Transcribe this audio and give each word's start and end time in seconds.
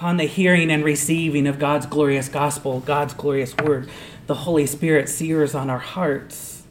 upon 0.00 0.16
the 0.16 0.24
hearing 0.24 0.70
and 0.70 0.82
receiving 0.82 1.46
of 1.46 1.58
God's 1.58 1.84
glorious 1.84 2.26
gospel, 2.26 2.80
God's 2.80 3.12
glorious 3.12 3.54
word, 3.58 3.90
the 4.28 4.34
Holy 4.34 4.64
Spirit 4.64 5.10
sears 5.10 5.54
on 5.54 5.68
our 5.68 5.78
hearts 5.78 6.62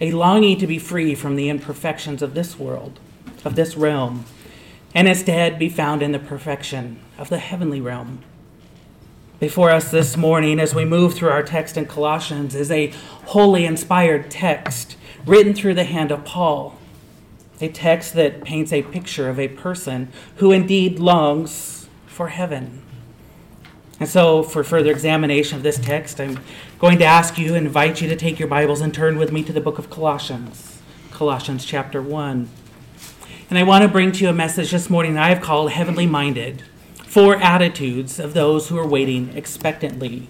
a 0.00 0.10
longing 0.10 0.58
to 0.58 0.66
be 0.66 0.78
free 0.78 1.14
from 1.14 1.36
the 1.36 1.50
imperfections 1.50 2.22
of 2.22 2.32
this 2.32 2.58
world, 2.58 2.98
of 3.44 3.56
this 3.56 3.76
realm, 3.76 4.24
and 4.94 5.06
instead 5.06 5.58
be 5.58 5.68
found 5.68 6.02
in 6.02 6.12
the 6.12 6.18
perfection 6.18 6.98
of 7.18 7.28
the 7.28 7.36
heavenly 7.36 7.78
realm. 7.78 8.22
Before 9.38 9.68
us 9.68 9.90
this 9.90 10.16
morning, 10.16 10.58
as 10.58 10.74
we 10.74 10.86
move 10.86 11.12
through 11.12 11.28
our 11.28 11.42
text 11.42 11.76
in 11.76 11.84
Colossians, 11.84 12.54
is 12.54 12.70
a 12.70 12.94
holy 13.26 13.66
inspired 13.66 14.30
text 14.30 14.96
written 15.26 15.52
through 15.52 15.74
the 15.74 15.84
hand 15.84 16.10
of 16.10 16.24
Paul. 16.24 16.78
A 17.60 17.68
text 17.68 18.14
that 18.14 18.44
paints 18.44 18.72
a 18.72 18.82
picture 18.82 19.28
of 19.28 19.38
a 19.38 19.48
person 19.48 20.10
who 20.36 20.52
indeed 20.52 20.98
longs 20.98 21.77
for 22.18 22.26
heaven. 22.26 22.82
And 24.00 24.08
so, 24.08 24.42
for 24.42 24.64
further 24.64 24.90
examination 24.90 25.56
of 25.56 25.62
this 25.62 25.78
text, 25.78 26.20
I'm 26.20 26.40
going 26.80 26.98
to 26.98 27.04
ask 27.04 27.38
you, 27.38 27.54
invite 27.54 28.02
you 28.02 28.08
to 28.08 28.16
take 28.16 28.40
your 28.40 28.48
Bibles 28.48 28.80
and 28.80 28.92
turn 28.92 29.18
with 29.18 29.30
me 29.30 29.44
to 29.44 29.52
the 29.52 29.60
book 29.60 29.78
of 29.78 29.88
Colossians, 29.88 30.82
Colossians 31.12 31.64
chapter 31.64 32.02
1. 32.02 32.48
And 33.50 33.56
I 33.56 33.62
want 33.62 33.82
to 33.82 33.88
bring 33.88 34.10
to 34.10 34.24
you 34.24 34.30
a 34.30 34.32
message 34.32 34.72
this 34.72 34.90
morning 34.90 35.14
that 35.14 35.22
I 35.22 35.28
have 35.28 35.40
called 35.40 35.70
Heavenly 35.70 36.06
Minded 36.06 36.64
Four 37.06 37.36
Attitudes 37.36 38.18
of 38.18 38.34
Those 38.34 38.68
Who 38.68 38.76
Are 38.78 38.86
Waiting 38.86 39.30
Expectantly. 39.36 40.26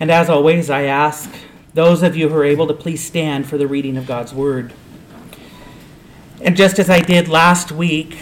And 0.00 0.10
as 0.10 0.30
always, 0.30 0.70
I 0.70 0.84
ask 0.84 1.30
those 1.74 2.02
of 2.02 2.16
you 2.16 2.30
who 2.30 2.36
are 2.36 2.46
able 2.46 2.66
to 2.66 2.74
please 2.74 3.04
stand 3.04 3.46
for 3.46 3.58
the 3.58 3.66
reading 3.66 3.98
of 3.98 4.06
God's 4.06 4.32
Word. 4.32 4.72
And 6.40 6.56
just 6.56 6.78
as 6.78 6.88
I 6.88 7.00
did 7.00 7.28
last 7.28 7.70
week, 7.70 8.16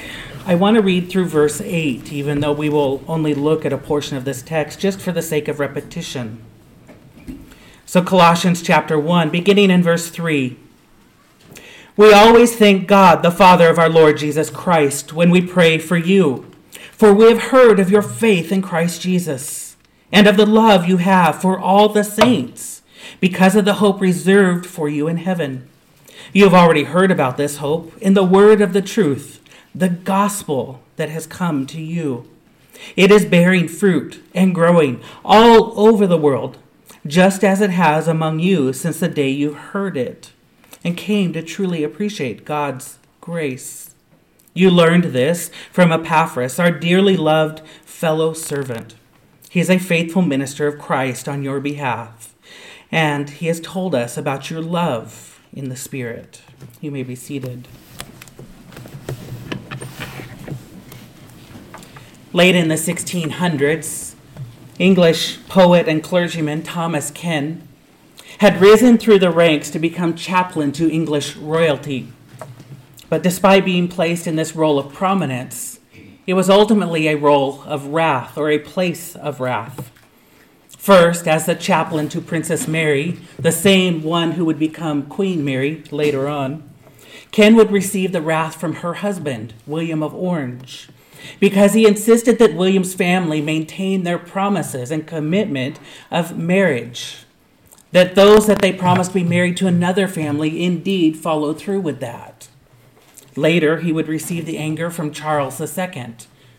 I 0.46 0.54
want 0.54 0.76
to 0.76 0.82
read 0.82 1.10
through 1.10 1.26
verse 1.26 1.60
8, 1.60 2.12
even 2.12 2.40
though 2.40 2.52
we 2.52 2.70
will 2.70 3.04
only 3.06 3.34
look 3.34 3.66
at 3.66 3.72
a 3.72 3.78
portion 3.78 4.16
of 4.16 4.24
this 4.24 4.40
text 4.42 4.80
just 4.80 4.98
for 4.98 5.12
the 5.12 5.22
sake 5.22 5.48
of 5.48 5.60
repetition. 5.60 6.42
So, 7.84 8.02
Colossians 8.02 8.62
chapter 8.62 8.98
1, 8.98 9.28
beginning 9.30 9.70
in 9.70 9.82
verse 9.82 10.08
3. 10.08 10.56
We 11.96 12.12
always 12.14 12.56
thank 12.56 12.88
God, 12.88 13.22
the 13.22 13.30
Father 13.30 13.68
of 13.68 13.78
our 13.78 13.90
Lord 13.90 14.16
Jesus 14.16 14.48
Christ, 14.48 15.12
when 15.12 15.30
we 15.30 15.42
pray 15.42 15.76
for 15.76 15.98
you, 15.98 16.50
for 16.92 17.12
we 17.12 17.28
have 17.28 17.50
heard 17.50 17.78
of 17.78 17.90
your 17.90 18.02
faith 18.02 18.50
in 18.50 18.62
Christ 18.62 19.02
Jesus 19.02 19.76
and 20.10 20.26
of 20.26 20.38
the 20.38 20.46
love 20.46 20.88
you 20.88 20.96
have 20.96 21.40
for 21.40 21.58
all 21.58 21.88
the 21.90 22.04
saints 22.04 22.80
because 23.20 23.54
of 23.54 23.66
the 23.66 23.74
hope 23.74 24.00
reserved 24.00 24.64
for 24.64 24.88
you 24.88 25.06
in 25.06 25.18
heaven. 25.18 25.68
You 26.32 26.44
have 26.44 26.54
already 26.54 26.84
heard 26.84 27.10
about 27.10 27.36
this 27.36 27.58
hope 27.58 27.96
in 27.98 28.14
the 28.14 28.24
word 28.24 28.60
of 28.60 28.72
the 28.72 28.82
truth, 28.82 29.39
the 29.74 29.88
gospel 29.88 30.80
that 30.96 31.08
has 31.08 31.26
come 31.26 31.66
to 31.66 31.80
you. 31.80 32.28
It 32.96 33.10
is 33.10 33.24
bearing 33.24 33.68
fruit 33.68 34.22
and 34.34 34.54
growing 34.54 35.00
all 35.24 35.78
over 35.78 36.06
the 36.06 36.18
world, 36.18 36.58
just 37.06 37.44
as 37.44 37.60
it 37.60 37.70
has 37.70 38.08
among 38.08 38.40
you 38.40 38.72
since 38.72 39.00
the 39.00 39.08
day 39.08 39.30
you 39.30 39.54
heard 39.54 39.96
it 39.96 40.32
and 40.82 40.96
came 40.96 41.32
to 41.32 41.42
truly 41.42 41.84
appreciate 41.84 42.44
God's 42.44 42.98
grace. 43.20 43.94
You 44.54 44.70
learned 44.70 45.04
this 45.04 45.50
from 45.70 45.92
Epaphras, 45.92 46.58
our 46.58 46.70
dearly 46.70 47.16
loved 47.16 47.60
fellow 47.84 48.32
servant. 48.32 48.94
He 49.50 49.60
is 49.60 49.70
a 49.70 49.78
faithful 49.78 50.22
minister 50.22 50.66
of 50.66 50.78
Christ 50.78 51.28
on 51.28 51.42
your 51.42 51.60
behalf 51.60 52.30
and 52.92 53.30
he 53.30 53.46
has 53.46 53.60
told 53.60 53.94
us 53.94 54.16
about 54.16 54.50
your 54.50 54.60
love 54.60 55.40
in 55.52 55.68
the 55.68 55.76
Spirit. 55.76 56.42
You 56.80 56.90
may 56.90 57.02
be 57.02 57.14
seated. 57.14 57.68
Late 62.32 62.54
in 62.54 62.68
the 62.68 62.76
1600s, 62.76 64.14
English 64.78 65.40
poet 65.48 65.88
and 65.88 66.00
clergyman 66.00 66.62
Thomas 66.62 67.10
Ken 67.10 67.66
had 68.38 68.60
risen 68.60 68.98
through 68.98 69.18
the 69.18 69.32
ranks 69.32 69.68
to 69.70 69.80
become 69.80 70.14
chaplain 70.14 70.70
to 70.72 70.88
English 70.88 71.34
royalty. 71.34 72.12
But 73.08 73.24
despite 73.24 73.64
being 73.64 73.88
placed 73.88 74.28
in 74.28 74.36
this 74.36 74.54
role 74.54 74.78
of 74.78 74.92
prominence, 74.92 75.80
it 76.24 76.34
was 76.34 76.48
ultimately 76.48 77.08
a 77.08 77.16
role 77.16 77.64
of 77.66 77.88
wrath 77.88 78.38
or 78.38 78.48
a 78.48 78.60
place 78.60 79.16
of 79.16 79.40
wrath. 79.40 79.90
First, 80.68 81.26
as 81.26 81.46
the 81.46 81.56
chaplain 81.56 82.08
to 82.10 82.20
Princess 82.20 82.68
Mary, 82.68 83.18
the 83.40 83.50
same 83.50 84.04
one 84.04 84.32
who 84.32 84.44
would 84.44 84.58
become 84.58 85.06
Queen 85.06 85.44
Mary 85.44 85.82
later 85.90 86.28
on, 86.28 86.62
Ken 87.32 87.56
would 87.56 87.72
receive 87.72 88.12
the 88.12 88.22
wrath 88.22 88.54
from 88.54 88.76
her 88.76 88.94
husband, 88.94 89.52
William 89.66 90.00
of 90.00 90.14
Orange, 90.14 90.88
because 91.38 91.74
he 91.74 91.86
insisted 91.86 92.38
that 92.38 92.54
William's 92.54 92.94
family 92.94 93.40
maintain 93.40 94.02
their 94.02 94.18
promises 94.18 94.90
and 94.90 95.06
commitment 95.06 95.78
of 96.10 96.36
marriage, 96.36 97.24
that 97.92 98.14
those 98.14 98.46
that 98.46 98.60
they 98.60 98.72
promised 98.72 99.12
to 99.12 99.20
be 99.20 99.24
married 99.24 99.56
to 99.56 99.66
another 99.66 100.06
family 100.06 100.62
indeed 100.62 101.16
followed 101.16 101.58
through 101.58 101.80
with 101.80 102.00
that. 102.00 102.48
Later, 103.36 103.78
he 103.78 103.92
would 103.92 104.08
receive 104.08 104.46
the 104.46 104.58
anger 104.58 104.90
from 104.90 105.12
Charles 105.12 105.60
II, 105.60 106.14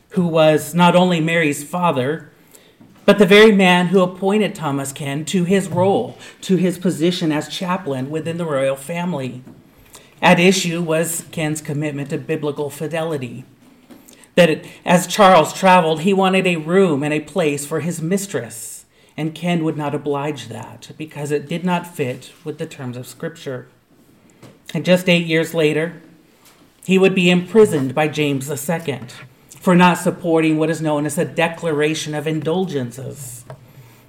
who 0.10 0.28
was 0.28 0.74
not 0.74 0.96
only 0.96 1.20
Mary's 1.20 1.64
father, 1.64 2.32
but 3.06 3.18
the 3.18 3.26
very 3.26 3.52
man 3.52 3.88
who 3.88 4.02
appointed 4.02 4.56
Thomas 4.56 4.94
Ken 4.94 5.26
to 5.26 5.44
his 5.44 5.68
role, 5.68 6.18
to 6.42 6.56
his 6.56 6.78
position 6.78 7.32
as 7.32 7.48
chaplain 7.48 8.10
within 8.10 8.38
the 8.38 8.46
royal 8.46 8.76
family. 8.76 9.44
At 10.22 10.40
issue 10.40 10.82
was 10.82 11.26
Ken's 11.32 11.62
commitment 11.62 12.12
to 12.12 12.18
biblical 12.18 12.70
fidelity. 12.70 13.44
That 14.42 14.66
as 14.86 15.06
Charles 15.06 15.54
traveled, 15.54 16.02
he 16.02 16.16
wanted 16.16 16.48
a 16.48 16.56
room 16.56 17.04
and 17.04 17.14
a 17.14 17.20
place 17.20 17.64
for 17.64 17.82
his 17.82 18.02
mistress, 18.02 18.88
and 19.16 19.36
Ken 19.36 19.64
would 19.64 19.78
not 19.78 19.94
oblige 19.94 20.48
that 20.48 20.90
because 20.98 21.30
it 21.30 21.48
did 21.48 21.64
not 21.64 21.86
fit 21.86 22.32
with 22.44 22.58
the 22.58 22.66
terms 22.66 22.98
of 22.98 23.06
Scripture. 23.06 23.68
And 24.74 24.84
just 24.84 25.08
eight 25.08 25.28
years 25.28 25.54
later, 25.54 26.02
he 26.84 26.98
would 26.98 27.14
be 27.14 27.30
imprisoned 27.30 27.94
by 27.94 28.08
James 28.08 28.50
II 28.50 29.02
for 29.60 29.76
not 29.76 30.00
supporting 30.00 30.58
what 30.58 30.72
is 30.72 30.82
known 30.82 31.06
as 31.06 31.20
a 31.20 31.26
Declaration 31.26 32.16
of 32.16 32.26
Indulgences. 32.26 33.46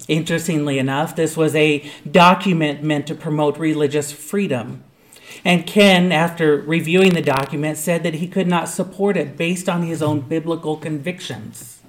Interestingly 0.09 0.79
enough, 0.79 1.15
this 1.15 1.37
was 1.37 1.55
a 1.55 1.87
document 2.11 2.83
meant 2.83 3.07
to 3.09 3.15
promote 3.15 3.59
religious 3.59 4.13
freedom. 4.13 4.83
And 5.45 5.67
Ken, 5.67 6.13
after 6.13 6.57
reviewing 6.57 7.15
the 7.15 7.23
document, 7.23 7.77
said 7.77 8.03
that 8.05 8.15
he 8.15 8.29
could 8.29 8.47
not 8.47 8.69
support 8.69 9.17
it 9.17 9.37
based 9.37 9.69
on 9.69 9.83
his 9.83 10.03
own 10.03 10.21
biblical 10.21 10.77
convictions. 10.77 11.81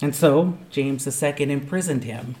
And 0.00 0.14
so 0.14 0.58
James 0.70 1.06
II 1.22 1.50
imprisoned 1.50 2.04
him. 2.04 2.34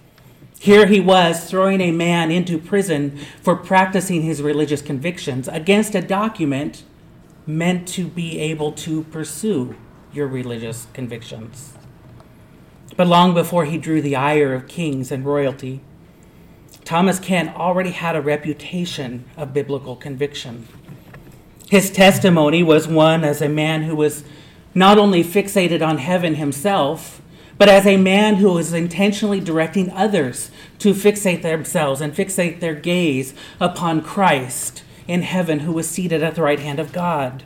Here 0.58 0.86
he 0.86 1.00
was 1.00 1.48
throwing 1.48 1.80
a 1.80 1.92
man 1.92 2.30
into 2.30 2.58
prison 2.58 3.18
for 3.40 3.56
practicing 3.56 4.22
his 4.22 4.42
religious 4.42 4.82
convictions 4.82 5.48
against 5.48 5.94
a 5.94 6.00
document 6.00 6.84
meant 7.46 7.88
to 7.88 8.06
be 8.06 8.38
able 8.38 8.72
to 8.72 9.02
pursue 9.04 9.74
your 10.12 10.26
religious 10.26 10.86
convictions. 10.92 11.74
But 12.96 13.06
long 13.06 13.34
before 13.34 13.64
he 13.64 13.78
drew 13.78 14.02
the 14.02 14.16
ire 14.16 14.54
of 14.54 14.68
kings 14.68 15.10
and 15.10 15.24
royalty, 15.24 15.80
Thomas 16.84 17.18
Ken 17.18 17.48
already 17.50 17.90
had 17.90 18.16
a 18.16 18.20
reputation 18.20 19.24
of 19.36 19.54
biblical 19.54 19.96
conviction. 19.96 20.66
His 21.70 21.90
testimony 21.90 22.62
was 22.62 22.86
one 22.86 23.24
as 23.24 23.40
a 23.40 23.48
man 23.48 23.82
who 23.82 23.96
was 23.96 24.24
not 24.74 24.98
only 24.98 25.22
fixated 25.22 25.86
on 25.86 25.98
heaven 25.98 26.34
himself, 26.34 27.22
but 27.56 27.68
as 27.68 27.86
a 27.86 27.96
man 27.96 28.36
who 28.36 28.52
was 28.52 28.72
intentionally 28.72 29.40
directing 29.40 29.90
others 29.90 30.50
to 30.78 30.92
fixate 30.92 31.42
themselves 31.42 32.00
and 32.00 32.14
fixate 32.14 32.60
their 32.60 32.74
gaze 32.74 33.34
upon 33.60 34.02
Christ 34.02 34.82
in 35.06 35.22
heaven, 35.22 35.60
who 35.60 35.72
was 35.72 35.88
seated 35.88 36.22
at 36.22 36.34
the 36.34 36.42
right 36.42 36.60
hand 36.60 36.78
of 36.78 36.92
God 36.92 37.44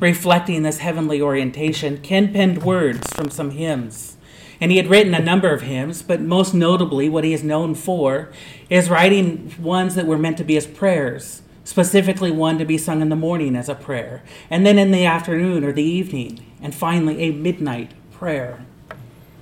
reflecting 0.00 0.62
this 0.62 0.78
heavenly 0.78 1.20
orientation, 1.20 1.98
Ken 1.98 2.32
penned 2.32 2.62
words 2.62 3.12
from 3.14 3.30
some 3.30 3.50
hymns. 3.50 4.16
And 4.60 4.70
he 4.70 4.76
had 4.76 4.88
written 4.88 5.14
a 5.14 5.22
number 5.22 5.52
of 5.52 5.62
hymns, 5.62 6.02
but 6.02 6.20
most 6.20 6.54
notably, 6.54 7.08
what 7.08 7.24
he 7.24 7.32
is 7.32 7.42
known 7.42 7.74
for 7.74 8.30
is 8.70 8.90
writing 8.90 9.54
ones 9.58 9.94
that 9.94 10.06
were 10.06 10.18
meant 10.18 10.38
to 10.38 10.44
be 10.44 10.56
as 10.56 10.66
prayers, 10.66 11.42
specifically 11.64 12.30
one 12.30 12.58
to 12.58 12.64
be 12.64 12.78
sung 12.78 13.02
in 13.02 13.08
the 13.08 13.16
morning 13.16 13.56
as 13.56 13.68
a 13.68 13.74
prayer, 13.74 14.22
and 14.48 14.64
then 14.64 14.78
in 14.78 14.90
the 14.90 15.04
afternoon 15.04 15.64
or 15.64 15.72
the 15.72 15.82
evening, 15.82 16.44
and 16.62 16.74
finally 16.74 17.22
a 17.22 17.32
midnight 17.32 17.92
prayer. 18.12 18.64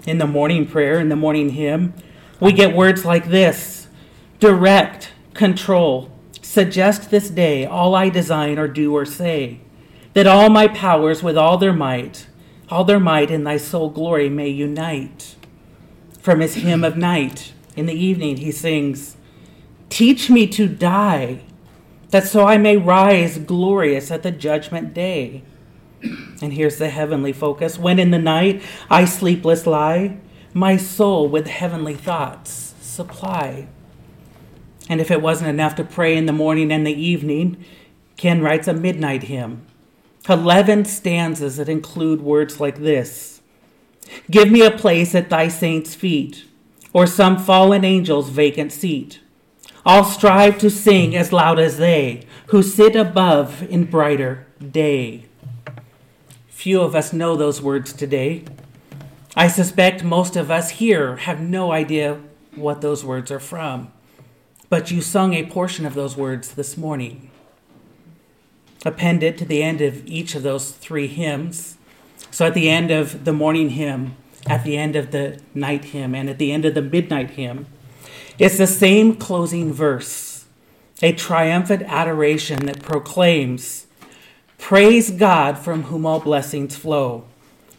In 0.06 0.19
the 0.19 0.26
morning 0.26 0.67
prayer, 0.67 0.99
in 0.99 1.09
the 1.09 1.17
morning 1.17 1.50
hymn, 1.50 1.94
we 2.41 2.53
get 2.53 2.75
words 2.75 3.05
like 3.05 3.29
this 3.29 3.88
direct, 4.41 5.12
control, 5.35 6.11
suggest 6.41 7.11
this 7.11 7.31
day 7.31 7.65
all 7.65 7.94
I 7.94 8.08
design 8.08 8.58
or 8.58 8.67
do 8.67 8.94
or 8.94 9.06
say 9.06 9.61
that 10.15 10.26
all 10.26 10.50
my 10.50 10.69
powers 10.69 11.23
with 11.23 11.38
all 11.38 11.56
their 11.56 11.73
might, 11.73 12.26
all 12.72 12.84
their 12.84 12.98
might 12.98 13.30
in 13.30 13.44
thy 13.44 13.58
sole 13.58 13.90
glory 13.90 14.30
may 14.30 14.48
unite. 14.48 15.36
From 16.19 16.40
his 16.40 16.54
hymn 16.54 16.82
of 16.82 16.96
night, 16.96 17.52
in 17.76 17.84
the 17.84 17.92
evening, 17.92 18.38
he 18.38 18.50
sings, 18.50 19.16
Teach 19.90 20.30
me 20.30 20.46
to 20.48 20.66
die, 20.66 21.42
that 22.08 22.26
so 22.26 22.46
I 22.46 22.56
may 22.56 22.78
rise 22.78 23.36
glorious 23.38 24.10
at 24.10 24.22
the 24.22 24.30
judgment 24.30 24.94
day. 24.94 25.42
And 26.40 26.54
here's 26.54 26.78
the 26.78 26.88
heavenly 26.88 27.34
focus. 27.34 27.78
When 27.78 27.98
in 27.98 28.10
the 28.10 28.19
night 28.19 28.62
I 28.90 29.04
sleepless 29.04 29.66
lie, 29.66 30.16
my 30.54 30.78
soul 30.78 31.28
with 31.28 31.48
heavenly 31.48 31.94
thoughts 31.94 32.74
supply. 32.80 33.69
And 34.88 34.98
if 35.00 35.10
it 35.10 35.20
wasn't 35.20 35.50
enough 35.50 35.74
to 35.76 35.84
pray 35.84 36.16
in 36.16 36.24
the 36.24 36.32
morning 36.32 36.72
and 36.72 36.86
the 36.86 37.00
evening, 37.00 37.62
Ken 38.16 38.40
writes 38.40 38.66
a 38.66 38.72
midnight 38.72 39.24
hymn. 39.24 39.66
Eleven 40.28 40.84
stanzas 40.84 41.56
that 41.56 41.69
include 41.69 42.20
words 42.20 42.60
like 42.60 42.78
this 42.78 43.40
Give 44.30 44.50
me 44.50 44.62
a 44.62 44.70
place 44.70 45.14
at 45.14 45.30
thy 45.30 45.48
saints' 45.48 45.94
feet, 45.94 46.44
or 46.92 47.06
some 47.06 47.38
fallen 47.38 47.84
angel's 47.84 48.28
vacant 48.28 48.72
seat. 48.72 49.20
I'll 49.84 50.04
strive 50.04 50.58
to 50.58 50.70
sing 50.70 51.16
as 51.16 51.32
loud 51.32 51.58
as 51.58 51.78
they 51.78 52.24
who 52.48 52.62
sit 52.62 52.94
above 52.94 53.64
in 53.64 53.84
brighter 53.84 54.46
day. 54.70 55.24
Few 56.48 56.80
of 56.80 56.94
us 56.94 57.12
know 57.12 57.34
those 57.34 57.60
words 57.60 57.92
today. 57.92 58.44
I 59.34 59.48
suspect 59.48 60.04
most 60.04 60.36
of 60.36 60.52
us 60.52 60.70
here 60.70 61.16
have 61.16 61.40
no 61.40 61.72
idea 61.72 62.20
what 62.54 62.80
those 62.80 63.04
words 63.04 63.32
are 63.32 63.40
from. 63.40 63.90
But 64.69 64.92
you 64.92 65.00
sung 65.00 65.34
a 65.34 65.46
portion 65.46 65.84
of 65.84 65.94
those 65.94 66.16
words 66.16 66.54
this 66.54 66.76
morning. 66.76 67.31
Appended 68.84 69.38
to 69.38 69.44
the 69.44 69.62
end 69.62 69.81
of 69.81 70.06
each 70.06 70.34
of 70.34 70.43
those 70.43 70.73
three 70.73 71.06
hymns. 71.06 71.79
So 72.31 72.46
at 72.46 72.55
the 72.55 72.69
end 72.69 72.90
of 72.90 73.25
the 73.25 73.32
morning 73.32 73.70
hymn, 73.70 74.17
at 74.46 74.64
the 74.64 74.76
end 74.76 74.96
of 74.96 75.11
the 75.11 75.40
night 75.55 75.87
hymn, 75.87 76.14
and 76.14 76.29
at 76.29 76.38
the 76.38 76.52
end 76.52 76.64
of 76.64 76.75
the 76.75 76.82
midnight 76.82 77.31
hymn, 77.31 77.67
it's 78.38 78.58
the 78.58 78.67
same 78.67 79.17
closing 79.17 79.73
verse, 79.73 80.46
a 81.00 81.12
triumphant 81.12 81.82
adoration 81.82 82.67
that 82.67 82.82
proclaims 82.82 83.87
Praise 84.58 85.11
God 85.11 85.58
from 85.58 85.84
whom 85.84 86.06
all 86.06 86.20
blessings 86.20 86.76
flow. 86.76 87.25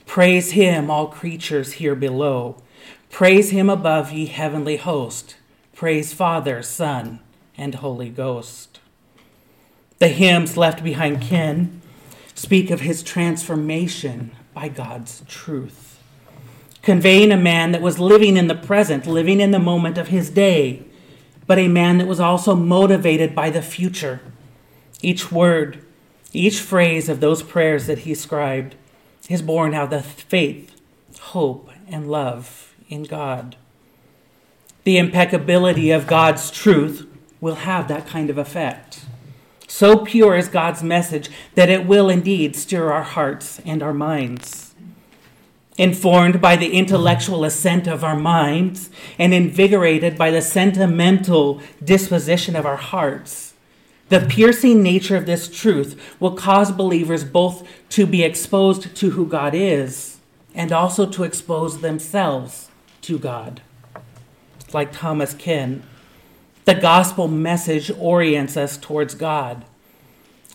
Praise 0.05 0.51
him, 0.51 0.91
all 0.91 1.07
creatures 1.07 1.73
here 1.73 1.95
below. 1.95 2.61
Praise 3.09 3.51
him 3.51 3.69
above, 3.69 4.11
ye 4.11 4.25
heavenly 4.25 4.77
host. 4.77 5.35
Praise 5.73 6.13
Father, 6.13 6.61
Son, 6.61 7.19
and 7.57 7.75
Holy 7.75 8.09
Ghost. 8.09 8.79
The 9.99 10.07
hymns 10.09 10.57
left 10.57 10.83
behind 10.83 11.21
Ken 11.21 11.81
speak 12.35 12.69
of 12.71 12.81
his 12.81 13.03
transformation 13.03 14.31
by 14.53 14.67
God's 14.67 15.23
truth, 15.27 15.99
conveying 16.81 17.31
a 17.31 17.37
man 17.37 17.71
that 17.71 17.81
was 17.81 17.99
living 17.99 18.37
in 18.37 18.47
the 18.47 18.55
present, 18.55 19.05
living 19.05 19.39
in 19.39 19.51
the 19.51 19.59
moment 19.59 19.97
of 19.97 20.09
his 20.09 20.29
day, 20.29 20.83
but 21.47 21.59
a 21.59 21.67
man 21.67 21.97
that 21.97 22.07
was 22.07 22.19
also 22.19 22.55
motivated 22.55 23.35
by 23.35 23.49
the 23.49 23.61
future. 23.61 24.21
Each 25.01 25.31
word, 25.31 25.83
each 26.31 26.59
phrase 26.59 27.09
of 27.09 27.19
those 27.19 27.43
prayers 27.43 27.87
that 27.87 27.99
he 27.99 28.15
scribed 28.15 28.75
is 29.29 29.41
born 29.41 29.73
out 29.73 29.93
of 29.93 30.05
faith, 30.05 30.79
hope, 31.19 31.69
and 31.87 32.09
love 32.09 32.73
in 32.89 33.03
God. 33.03 33.55
The 34.83 34.97
impeccability 34.97 35.91
of 35.91 36.07
God's 36.07 36.51
truth 36.51 37.07
will 37.39 37.55
have 37.55 37.87
that 37.87 38.07
kind 38.07 38.29
of 38.29 38.37
effect. 38.37 39.02
So 39.68 40.00
pure 40.00 40.36
is 40.36 40.48
God's 40.48 40.83
message 40.83 41.30
that 41.56 41.69
it 41.69 41.86
will 41.86 42.10
indeed 42.10 42.56
stir 42.56 42.92
our 42.92 43.04
hearts 43.04 43.60
and 43.65 43.81
our 43.81 43.94
minds. 43.94 44.75
Informed 45.77 46.39
by 46.39 46.56
the 46.56 46.74
intellectual 46.74 47.44
assent 47.44 47.88
of 47.88 48.04
our 48.04 48.15
minds 48.15 48.92
and 49.18 49.33
invigorated 49.33 50.18
by 50.18 50.30
the 50.30 50.42
sentimental 50.42 51.62
disposition 51.83 52.56
of 52.56 52.65
our 52.65 52.77
hearts, 52.77 53.54
the 54.10 54.19
piercing 54.19 54.83
nature 54.83 55.15
of 55.15 55.25
this 55.25 55.50
truth 55.50 56.15
will 56.19 56.36
cause 56.36 56.71
believers 56.71 57.24
both 57.24 57.68
to 57.89 58.06
be 58.06 58.21
exposed 58.21 58.95
to 58.95 59.12
who 59.12 59.25
God 59.25 59.56
is 59.56 60.19
and 60.54 60.71
also 60.71 61.07
to 61.10 61.24
expose 61.24 61.81
themselves 61.81 62.69
to 63.01 63.18
God. 63.18 63.62
Like 64.71 64.92
Thomas 64.92 65.33
Ken, 65.33 65.83
the 66.65 66.75
gospel 66.75 67.27
message 67.27 67.92
orients 67.92 68.56
us 68.57 68.77
towards 68.77 69.15
God 69.15 69.65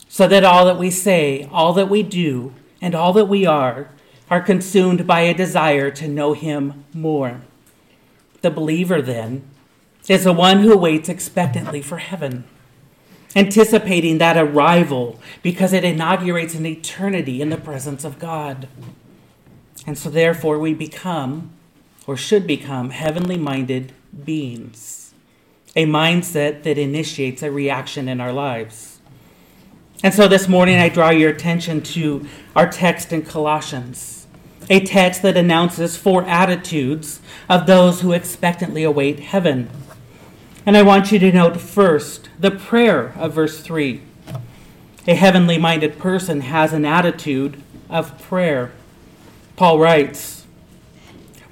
so 0.09 0.27
that 0.27 0.45
all 0.45 0.65
that 0.65 0.79
we 0.79 0.91
say, 0.91 1.49
all 1.53 1.73
that 1.75 1.91
we 1.91 2.03
do, 2.03 2.55
and 2.81 2.95
all 2.95 3.13
that 3.13 3.27
we 3.27 3.45
are 3.45 3.91
are 4.31 4.41
consumed 4.41 5.07
by 5.07 5.21
a 5.21 5.35
desire 5.35 5.91
to 5.91 6.09
know 6.09 6.33
Him 6.33 6.85
more. 6.95 7.43
The 8.41 8.51
believer, 8.51 9.03
then, 9.03 9.45
is 10.09 10.25
the 10.25 10.33
one 10.33 10.61
who 10.61 10.77
waits 10.77 11.09
expectantly 11.09 11.83
for 11.83 11.99
heaven 11.99 12.45
anticipating 13.37 14.19
that 14.19 14.37
arrival 14.37 15.21
because 15.43 15.73
it 15.73 15.85
inaugurates 15.85 16.55
an 16.55 16.67
eternity 16.67 17.41
in 17.41 17.51
the 17.51 17.57
presence 17.57 18.05
of 18.05 18.19
God. 18.19 18.69
And 19.87 19.97
so, 19.97 20.11
therefore, 20.11 20.59
we 20.59 20.75
become, 20.75 21.53
or 22.07 22.17
should 22.17 22.47
become, 22.47 22.91
heavenly 22.91 23.37
minded 23.37 23.93
beings, 24.25 24.98
a 25.79 25.87
mindset 25.87 26.65
that 26.65 26.77
initiates 26.77 27.41
a 27.41 27.53
reaction 27.53 28.09
in 28.09 28.21
our 28.21 28.33
lives. 28.33 28.99
And 30.03 30.13
so, 30.13 30.27
this 30.27 30.49
morning, 30.49 30.77
I 30.77 30.89
draw 30.89 31.11
your 31.11 31.31
attention 31.31 31.83
to 31.95 32.27
our 32.57 32.69
text 32.69 33.13
in 33.13 33.23
Colossians, 33.23 34.27
a 34.69 34.81
text 34.81 35.23
that 35.23 35.37
announces 35.37 35.97
four 35.97 36.25
attitudes 36.25 37.21
of 37.49 37.67
those 37.67 38.01
who 38.01 38.11
expectantly 38.11 38.83
await 38.83 39.21
heaven. 39.21 39.71
And 40.67 40.77
I 40.77 40.83
want 40.83 41.13
you 41.13 41.21
to 41.21 41.31
note 41.31 41.61
first 41.61 42.29
the 42.41 42.51
prayer 42.51 43.13
of 43.17 43.35
verse 43.35 43.61
3. 43.61 44.03
A 45.07 45.15
heavenly 45.15 45.59
minded 45.59 45.97
person 45.97 46.41
has 46.41 46.73
an 46.73 46.85
attitude 46.85 47.63
of 47.89 48.21
prayer. 48.21 48.73
Paul 49.55 49.79
writes, 49.79 50.45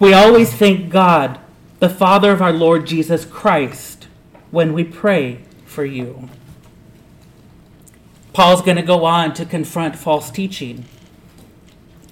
We 0.00 0.12
always 0.12 0.52
thank 0.52 0.90
God, 0.90 1.38
the 1.78 1.88
Father 1.88 2.32
of 2.32 2.42
our 2.42 2.52
Lord 2.52 2.88
Jesus 2.88 3.24
Christ, 3.24 3.95
when 4.56 4.72
we 4.72 4.82
pray 4.82 5.38
for 5.64 5.84
you. 5.84 6.28
Paul's 8.32 8.62
going 8.62 8.76
to 8.76 8.82
go 8.82 9.04
on 9.04 9.34
to 9.34 9.44
confront 9.44 9.96
false 9.96 10.30
teaching. 10.30 10.84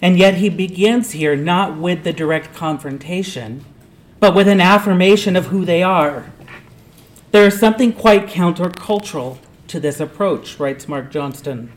And 0.01 0.19
yet 0.19 0.35
he 0.35 0.49
begins 0.49 1.11
here 1.11 1.35
not 1.35 1.77
with 1.77 2.05
the 2.05 2.13
direct 2.13 2.55
confrontation, 2.55 3.65
but 4.21 4.35
with 4.35 4.47
an 4.47 4.61
affirmation 4.61 5.35
of 5.35 5.47
who 5.47 5.65
they 5.65 5.83
are 5.83 6.31
there 7.35 7.49
is 7.49 7.59
something 7.59 7.93
quite 7.93 8.29
countercultural 8.29 9.39
to 9.67 9.81
this 9.81 9.99
approach, 9.99 10.61
writes 10.61 10.87
Mark 10.87 11.11
Johnston. 11.11 11.73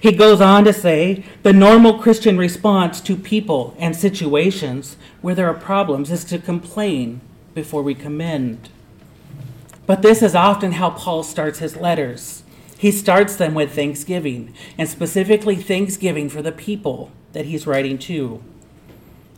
He 0.00 0.12
goes 0.12 0.40
on 0.40 0.62
to 0.66 0.72
say 0.72 1.24
the 1.42 1.52
normal 1.52 1.98
Christian 1.98 2.38
response 2.38 3.00
to 3.00 3.16
people 3.16 3.74
and 3.76 3.96
situations 3.96 4.96
where 5.20 5.34
there 5.34 5.48
are 5.48 5.54
problems 5.54 6.12
is 6.12 6.24
to 6.26 6.38
complain 6.38 7.20
before 7.54 7.82
we 7.82 7.96
commend. 7.96 8.68
But 9.88 10.02
this 10.02 10.20
is 10.22 10.34
often 10.34 10.72
how 10.72 10.90
Paul 10.90 11.22
starts 11.22 11.60
his 11.60 11.74
letters. 11.74 12.42
He 12.76 12.90
starts 12.90 13.36
them 13.36 13.54
with 13.54 13.74
thanksgiving, 13.74 14.52
and 14.76 14.86
specifically 14.86 15.56
thanksgiving 15.56 16.28
for 16.28 16.42
the 16.42 16.52
people 16.52 17.10
that 17.32 17.46
he's 17.46 17.66
writing 17.66 17.96
to. 18.00 18.42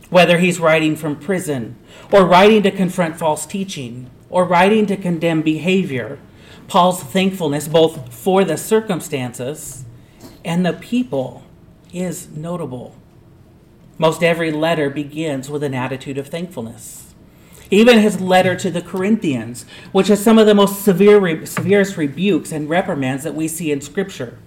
Whether 0.09 0.39
he's 0.39 0.59
writing 0.59 0.97
from 0.97 1.15
prison 1.15 1.77
or 2.11 2.25
writing 2.25 2.63
to 2.63 2.71
confront 2.71 3.17
false 3.17 3.45
teaching, 3.45 4.11
or 4.29 4.43
writing 4.43 4.85
to 4.87 4.97
condemn 4.97 5.41
behavior, 5.41 6.19
Paul's 6.67 7.01
thankfulness 7.01 7.69
both 7.69 8.13
for 8.13 8.43
the 8.43 8.57
circumstances 8.57 9.85
and 10.43 10.65
the 10.65 10.73
people 10.73 11.43
is 11.93 12.27
notable. 12.27 12.97
Most 13.97 14.21
every 14.21 14.51
letter 14.51 14.89
begins 14.89 15.49
with 15.49 15.63
an 15.63 15.73
attitude 15.73 16.17
of 16.17 16.27
thankfulness. 16.27 17.00
Even 17.71 17.99
his 17.99 18.19
letter 18.19 18.55
to 18.57 18.69
the 18.69 18.81
Corinthians, 18.81 19.65
which 19.93 20.09
has 20.09 20.21
some 20.21 20.37
of 20.37 20.45
the 20.45 20.53
most 20.53 20.83
severe, 20.83 21.45
severest 21.45 21.95
rebukes 21.95 22.51
and 22.51 22.69
reprimands 22.69 23.23
that 23.23 23.33
we 23.33 23.47
see 23.47 23.71
in 23.71 23.79
Scripture, 23.79 24.37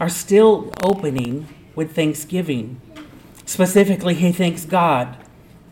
are 0.00 0.08
still 0.08 0.72
opening 0.82 1.46
with 1.74 1.94
thanksgiving. 1.94 2.80
Specifically, 3.44 4.14
he 4.14 4.32
thanks 4.32 4.64
God, 4.64 5.18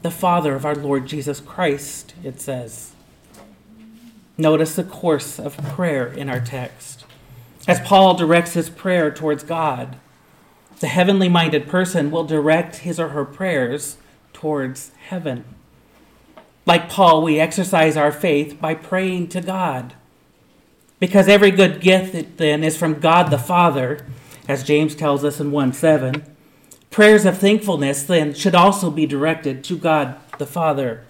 the 0.02 0.10
Father 0.10 0.54
of 0.54 0.66
our 0.66 0.74
Lord 0.74 1.06
Jesus 1.06 1.40
Christ, 1.40 2.14
it 2.22 2.40
says. 2.40 2.92
Notice 4.36 4.76
the 4.76 4.84
course 4.84 5.38
of 5.38 5.56
prayer 5.56 6.06
in 6.06 6.28
our 6.28 6.40
text. 6.40 7.04
As 7.66 7.80
Paul 7.80 8.14
directs 8.14 8.52
his 8.52 8.70
prayer 8.70 9.10
towards 9.10 9.42
God, 9.42 9.96
the 10.80 10.86
heavenly 10.86 11.28
minded 11.28 11.66
person 11.66 12.10
will 12.10 12.24
direct 12.24 12.76
his 12.76 13.00
or 13.00 13.08
her 13.08 13.24
prayers 13.24 13.96
towards 14.32 14.92
heaven. 15.08 15.44
Like 16.68 16.90
Paul, 16.90 17.22
we 17.22 17.40
exercise 17.40 17.96
our 17.96 18.12
faith 18.12 18.60
by 18.60 18.74
praying 18.74 19.28
to 19.28 19.40
God. 19.40 19.94
Because 21.00 21.26
every 21.26 21.50
good 21.50 21.80
gift 21.80 22.36
then 22.36 22.62
is 22.62 22.76
from 22.76 23.00
God 23.00 23.30
the 23.30 23.38
Father, 23.38 24.04
as 24.46 24.64
James 24.64 24.94
tells 24.94 25.24
us 25.24 25.40
in 25.40 25.50
1 25.50 25.72
7. 25.72 26.22
Prayers 26.90 27.24
of 27.24 27.38
thankfulness 27.38 28.02
then 28.02 28.34
should 28.34 28.54
also 28.54 28.90
be 28.90 29.06
directed 29.06 29.64
to 29.64 29.78
God 29.78 30.16
the 30.36 30.44
Father. 30.44 31.04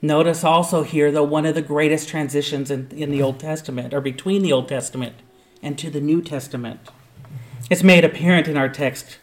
Notice 0.00 0.42
also 0.42 0.82
here, 0.82 1.12
though, 1.12 1.22
one 1.22 1.46
of 1.46 1.54
the 1.54 1.62
greatest 1.62 2.08
transitions 2.08 2.68
in, 2.68 2.90
in 2.90 3.12
the 3.12 3.22
Old 3.22 3.38
Testament, 3.38 3.94
or 3.94 4.00
between 4.00 4.42
the 4.42 4.52
Old 4.52 4.66
Testament 4.66 5.14
and 5.62 5.78
to 5.78 5.88
the 5.88 6.00
New 6.00 6.20
Testament. 6.20 6.80
It's 7.70 7.84
made 7.84 8.04
apparent 8.04 8.48
in 8.48 8.56
our 8.56 8.68
text. 8.68 9.18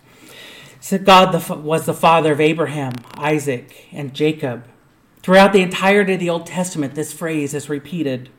So 0.80 0.98
God 0.98 1.50
was 1.62 1.86
the 1.86 1.94
father 1.94 2.32
of 2.32 2.40
Abraham, 2.40 2.94
Isaac, 3.18 3.88
and 3.92 4.14
Jacob. 4.14 4.64
Throughout 5.22 5.54
the 5.54 5.62
entirety 5.62 6.14
of 6.14 6.20
the 6.20 6.30
Old 6.30 6.46
Testament, 6.46 6.96
this 6.96 7.14
phrase 7.14 7.54
is 7.54 7.70
repeated. 7.70 8.30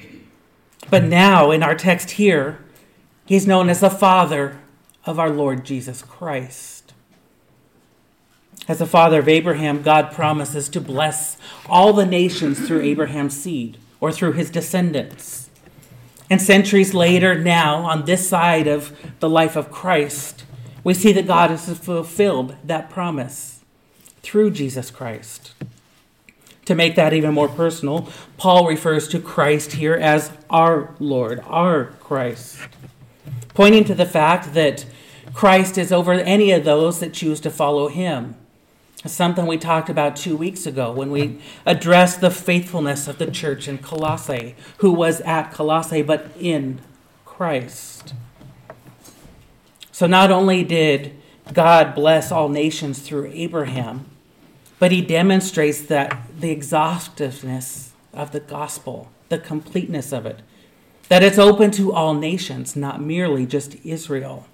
But 0.88 1.04
now, 1.04 1.50
in 1.50 1.62
our 1.62 1.74
text 1.74 2.12
here, 2.12 2.64
he's 3.26 3.46
known 3.46 3.68
as 3.68 3.80
the 3.80 3.90
father 3.90 4.60
of 5.04 5.18
our 5.18 5.30
Lord 5.30 5.64
Jesus 5.64 6.02
Christ. 6.02 6.92
As 8.66 8.78
the 8.78 8.86
father 8.86 9.18
of 9.18 9.28
Abraham, 9.28 9.82
God 9.82 10.12
promises 10.12 10.68
to 10.70 10.80
bless 10.80 11.36
all 11.66 11.92
the 11.92 12.06
nations 12.06 12.66
through 12.66 12.82
Abraham's 12.82 13.36
seed 13.36 13.78
or 14.00 14.12
through 14.12 14.32
his 14.32 14.50
descendants. 14.50 15.50
And 16.30 16.40
centuries 16.40 16.94
later, 16.94 17.34
now, 17.34 17.78
on 17.78 18.04
this 18.04 18.28
side 18.28 18.68
of 18.68 18.96
the 19.18 19.28
life 19.28 19.56
of 19.56 19.72
Christ, 19.72 20.44
we 20.84 20.94
see 20.94 21.12
that 21.12 21.26
God 21.26 21.50
has 21.50 21.76
fulfilled 21.78 22.56
that 22.64 22.88
promise 22.88 23.60
through 24.22 24.52
Jesus 24.52 24.90
Christ. 24.90 25.52
To 26.70 26.76
make 26.76 26.94
that 26.94 27.12
even 27.12 27.34
more 27.34 27.48
personal, 27.48 28.08
Paul 28.36 28.68
refers 28.68 29.08
to 29.08 29.18
Christ 29.18 29.72
here 29.72 29.94
as 29.94 30.30
our 30.48 30.94
Lord, 31.00 31.40
our 31.48 31.86
Christ, 31.98 32.60
pointing 33.54 33.82
to 33.86 33.94
the 33.96 34.06
fact 34.06 34.54
that 34.54 34.86
Christ 35.34 35.76
is 35.76 35.90
over 35.90 36.12
any 36.12 36.52
of 36.52 36.62
those 36.62 37.00
that 37.00 37.12
choose 37.12 37.40
to 37.40 37.50
follow 37.50 37.88
him. 37.88 38.36
Something 39.04 39.48
we 39.48 39.58
talked 39.58 39.88
about 39.88 40.14
two 40.14 40.36
weeks 40.36 40.64
ago 40.64 40.92
when 40.92 41.10
we 41.10 41.40
addressed 41.66 42.20
the 42.20 42.30
faithfulness 42.30 43.08
of 43.08 43.18
the 43.18 43.28
church 43.28 43.66
in 43.66 43.78
Colossae, 43.78 44.54
who 44.76 44.92
was 44.92 45.20
at 45.22 45.50
Colossae 45.50 46.02
but 46.02 46.30
in 46.38 46.80
Christ. 47.24 48.14
So 49.90 50.06
not 50.06 50.30
only 50.30 50.62
did 50.62 51.20
God 51.52 51.96
bless 51.96 52.30
all 52.30 52.48
nations 52.48 53.00
through 53.00 53.32
Abraham, 53.34 54.09
but 54.80 54.90
he 54.90 55.00
demonstrates 55.00 55.82
that 55.82 56.20
the 56.40 56.50
exhaustiveness 56.50 57.92
of 58.12 58.32
the 58.32 58.40
gospel, 58.40 59.08
the 59.28 59.38
completeness 59.38 60.10
of 60.10 60.26
it, 60.26 60.40
that 61.08 61.22
it's 61.22 61.38
open 61.38 61.70
to 61.70 61.92
all 61.92 62.14
nations, 62.14 62.74
not 62.74 63.00
merely 63.00 63.46
just 63.46 63.76
Israel 63.84 64.46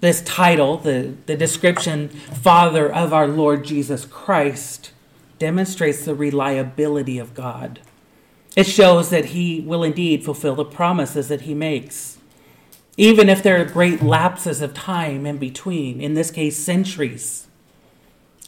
this 0.00 0.22
title, 0.22 0.76
the, 0.76 1.14
the 1.26 1.36
description, 1.36 2.08
Father 2.08 2.92
of 2.92 3.12
our 3.12 3.26
Lord 3.26 3.64
Jesus 3.64 4.04
Christ, 4.04 4.92
demonstrates 5.38 6.04
the 6.04 6.14
reliability 6.14 7.18
of 7.18 7.34
God. 7.34 7.80
It 8.54 8.66
shows 8.66 9.10
that 9.10 9.26
He 9.26 9.60
will 9.60 9.82
indeed 9.82 10.24
fulfill 10.24 10.54
the 10.54 10.64
promises 10.64 11.28
that 11.28 11.42
He 11.42 11.54
makes. 11.54 12.18
Even 12.96 13.28
if 13.28 13.42
there 13.42 13.60
are 13.60 13.64
great 13.64 14.02
lapses 14.02 14.62
of 14.62 14.74
time 14.74 15.26
in 15.26 15.38
between, 15.38 16.00
in 16.00 16.14
this 16.14 16.30
case, 16.30 16.56
centuries, 16.56 17.47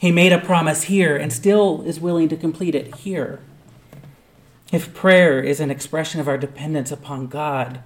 He 0.00 0.11
made 0.11 0.33
a 0.33 0.38
promise 0.38 0.85
here 0.85 1.14
and 1.14 1.30
still 1.30 1.83
is 1.83 2.00
willing 2.00 2.30
to 2.30 2.37
complete 2.37 2.75
it 2.75 2.95
here. 2.95 3.40
If 4.73 4.95
prayer 4.95 5.42
is 5.42 5.61
an 5.61 5.71
expression 5.71 6.21
of 6.21 6.26
our 6.26 6.38
dependence 6.38 6.90
upon 6.90 7.26
God, 7.26 7.83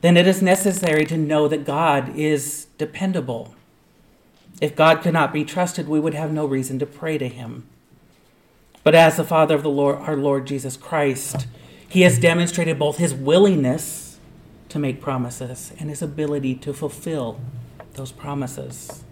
then 0.00 0.16
it 0.16 0.26
is 0.26 0.42
necessary 0.42 1.06
to 1.06 1.16
know 1.16 1.46
that 1.46 1.64
God 1.64 2.16
is 2.16 2.66
dependable. 2.76 3.54
If 4.60 4.74
God 4.74 5.00
could 5.00 5.12
not 5.12 5.32
be 5.32 5.44
trusted, 5.44 5.86
we 5.88 6.00
would 6.00 6.14
have 6.14 6.32
no 6.32 6.44
reason 6.44 6.80
to 6.80 6.86
pray 6.86 7.18
to 7.18 7.28
him. 7.28 7.68
But 8.82 8.96
as 8.96 9.16
the 9.16 9.22
Father 9.22 9.54
of 9.54 9.62
the 9.62 9.70
Lord, 9.70 9.98
our 9.98 10.16
Lord 10.16 10.48
Jesus 10.48 10.76
Christ, 10.76 11.46
he 11.88 12.00
has 12.00 12.18
demonstrated 12.18 12.80
both 12.80 12.98
his 12.98 13.14
willingness 13.14 14.18
to 14.70 14.80
make 14.80 15.00
promises 15.00 15.72
and 15.78 15.88
his 15.88 16.02
ability 16.02 16.56
to 16.56 16.74
fulfill 16.74 17.38
those 17.92 18.10
promises. 18.10 19.03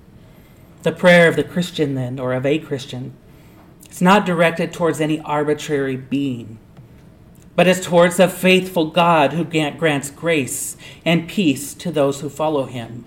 The 0.82 0.92
prayer 0.92 1.28
of 1.28 1.36
the 1.36 1.44
Christian, 1.44 1.94
then, 1.94 2.18
or 2.18 2.32
of 2.32 2.44
a 2.44 2.58
Christian, 2.58 3.14
is 3.90 4.02
not 4.02 4.26
directed 4.26 4.72
towards 4.72 5.00
any 5.00 5.20
arbitrary 5.20 5.96
being 5.96 6.58
but 7.54 7.66
is 7.66 7.80
towards 7.80 8.18
a 8.18 8.28
faithful 8.28 8.86
God 8.86 9.34
who 9.34 9.44
grants 9.44 10.10
grace 10.10 10.76
and 11.04 11.28
peace 11.28 11.74
to 11.74 11.92
those 11.92 12.20
who 12.20 12.28
follow 12.28 12.64
him, 12.64 13.04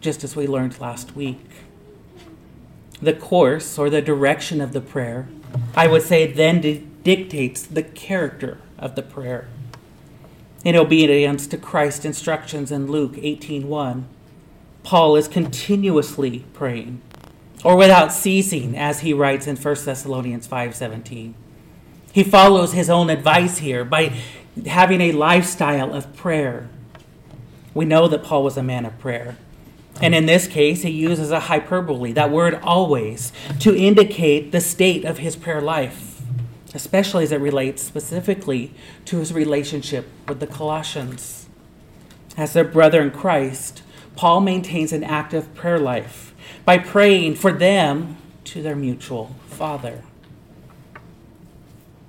just 0.00 0.24
as 0.24 0.34
we 0.34 0.46
learned 0.46 0.80
last 0.80 1.14
week. 1.14 1.44
The 3.02 3.12
course 3.12 3.78
or 3.78 3.90
the 3.90 4.00
direction 4.00 4.60
of 4.60 4.72
the 4.72 4.80
prayer, 4.80 5.28
I 5.76 5.86
would 5.86 6.02
say, 6.02 6.30
then 6.30 6.60
dictates 7.02 7.62
the 7.62 7.82
character 7.82 8.58
of 8.78 8.94
the 8.94 9.02
prayer. 9.02 9.48
In 10.64 10.76
obedience 10.76 11.46
to 11.48 11.58
Christ's 11.58 12.06
instructions 12.06 12.72
in 12.72 12.90
Luke 12.90 13.16
18:1, 13.16 14.04
Paul 14.84 15.16
is 15.16 15.28
continuously 15.28 16.44
praying, 16.52 17.00
or 17.64 17.74
without 17.74 18.12
ceasing, 18.12 18.76
as 18.76 19.00
he 19.00 19.14
writes 19.14 19.46
in 19.46 19.56
1 19.56 19.86
Thessalonians 19.86 20.46
5:17. 20.46 21.34
He 22.12 22.22
follows 22.22 22.74
his 22.74 22.90
own 22.90 23.10
advice 23.10 23.58
here 23.58 23.84
by 23.84 24.12
having 24.66 25.00
a 25.00 25.12
lifestyle 25.12 25.92
of 25.92 26.14
prayer. 26.14 26.68
We 27.72 27.86
know 27.86 28.06
that 28.08 28.22
Paul 28.22 28.44
was 28.44 28.56
a 28.56 28.62
man 28.62 28.84
of 28.84 28.98
prayer. 28.98 29.36
And 30.02 30.14
in 30.14 30.26
this 30.26 30.46
case, 30.46 30.82
he 30.82 30.90
uses 30.90 31.30
a 31.30 31.40
hyperbole, 31.40 32.12
that 32.12 32.30
word 32.30 32.60
always, 32.62 33.32
to 33.60 33.74
indicate 33.74 34.52
the 34.52 34.60
state 34.60 35.04
of 35.04 35.18
his 35.18 35.34
prayer 35.34 35.60
life, 35.60 36.20
especially 36.74 37.24
as 37.24 37.32
it 37.32 37.40
relates 37.40 37.82
specifically 37.82 38.72
to 39.06 39.18
his 39.18 39.32
relationship 39.32 40.08
with 40.28 40.40
the 40.40 40.46
Colossians. 40.46 41.46
As 42.36 42.52
their 42.52 42.64
brother 42.64 43.00
in 43.00 43.12
Christ, 43.12 43.82
Paul 44.16 44.40
maintains 44.40 44.92
an 44.92 45.04
active 45.04 45.54
prayer 45.54 45.78
life 45.78 46.34
by 46.64 46.78
praying 46.78 47.36
for 47.36 47.52
them 47.52 48.16
to 48.44 48.62
their 48.62 48.76
mutual 48.76 49.34
Father. 49.46 50.02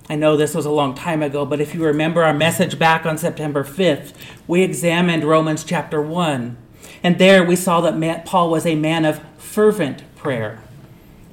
I 0.08 0.14
know 0.14 0.36
this 0.36 0.54
was 0.54 0.66
a 0.66 0.70
long 0.70 0.94
time 0.94 1.22
ago, 1.22 1.44
but 1.44 1.60
if 1.60 1.74
you 1.74 1.84
remember 1.84 2.22
our 2.22 2.34
message 2.34 2.78
back 2.78 3.04
on 3.04 3.18
September 3.18 3.64
5th, 3.64 4.12
we 4.46 4.62
examined 4.62 5.24
Romans 5.24 5.64
chapter 5.64 6.00
1. 6.00 6.56
And 7.02 7.18
there 7.18 7.44
we 7.44 7.56
saw 7.56 7.80
that 7.80 8.24
Paul 8.24 8.50
was 8.50 8.66
a 8.66 8.76
man 8.76 9.04
of 9.04 9.20
fervent 9.36 10.02
prayer. 10.14 10.62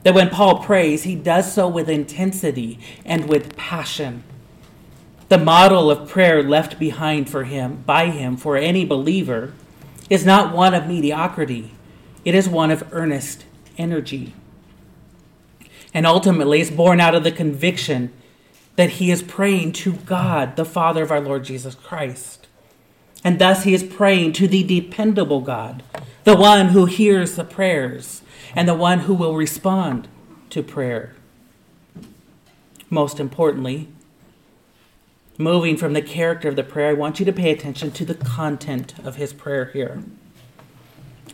That 0.01 0.15
when 0.15 0.29
Paul 0.29 0.63
prays, 0.63 1.03
he 1.03 1.15
does 1.15 1.53
so 1.53 1.67
with 1.67 1.87
intensity 1.87 2.79
and 3.05 3.29
with 3.29 3.55
passion. 3.55 4.23
The 5.29 5.37
model 5.37 5.91
of 5.91 6.09
prayer 6.09 6.41
left 6.43 6.79
behind 6.79 7.29
for 7.29 7.43
him, 7.43 7.83
by 7.85 8.07
him, 8.09 8.37
for 8.37 8.57
any 8.57 8.85
believer, 8.85 9.53
is 10.09 10.25
not 10.25 10.53
one 10.53 10.73
of 10.73 10.87
mediocrity, 10.87 11.71
it 12.25 12.35
is 12.35 12.47
one 12.47 12.71
of 12.71 12.87
earnest 12.91 13.45
energy. 13.77 14.33
And 15.93 16.07
ultimately, 16.07 16.61
it's 16.61 16.71
born 16.71 16.99
out 16.99 17.13
of 17.15 17.23
the 17.23 17.31
conviction 17.31 18.11
that 18.75 18.91
he 18.91 19.11
is 19.11 19.21
praying 19.21 19.73
to 19.73 19.93
God, 19.93 20.55
the 20.55 20.65
Father 20.65 21.03
of 21.03 21.11
our 21.11 21.21
Lord 21.21 21.43
Jesus 21.43 21.75
Christ. 21.75 22.47
And 23.23 23.39
thus 23.39 23.63
he 23.63 23.73
is 23.73 23.83
praying 23.83 24.33
to 24.33 24.47
the 24.47 24.63
dependable 24.63 25.41
God, 25.41 25.83
the 26.23 26.35
one 26.35 26.69
who 26.69 26.85
hears 26.85 27.35
the 27.35 27.43
prayers 27.43 28.21
and 28.55 28.67
the 28.67 28.73
one 28.73 29.01
who 29.01 29.13
will 29.13 29.35
respond 29.35 30.07
to 30.49 30.63
prayer. 30.63 31.15
Most 32.89 33.19
importantly, 33.19 33.87
moving 35.37 35.77
from 35.77 35.93
the 35.93 36.01
character 36.01 36.49
of 36.49 36.55
the 36.55 36.63
prayer, 36.63 36.89
I 36.89 36.93
want 36.93 37.19
you 37.19 37.25
to 37.25 37.33
pay 37.33 37.51
attention 37.51 37.91
to 37.91 38.05
the 38.05 38.15
content 38.15 38.93
of 39.03 39.15
his 39.15 39.33
prayer 39.33 39.65
here. 39.65 40.03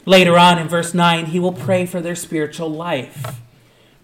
Later 0.06 0.38
on 0.38 0.58
in 0.58 0.68
verse 0.68 0.94
9, 0.94 1.28
he 1.28 1.40
will 1.40 1.54
pray 1.54 1.86
for 1.86 2.02
their 2.02 2.16
spiritual 2.16 2.70
life. 2.70 3.42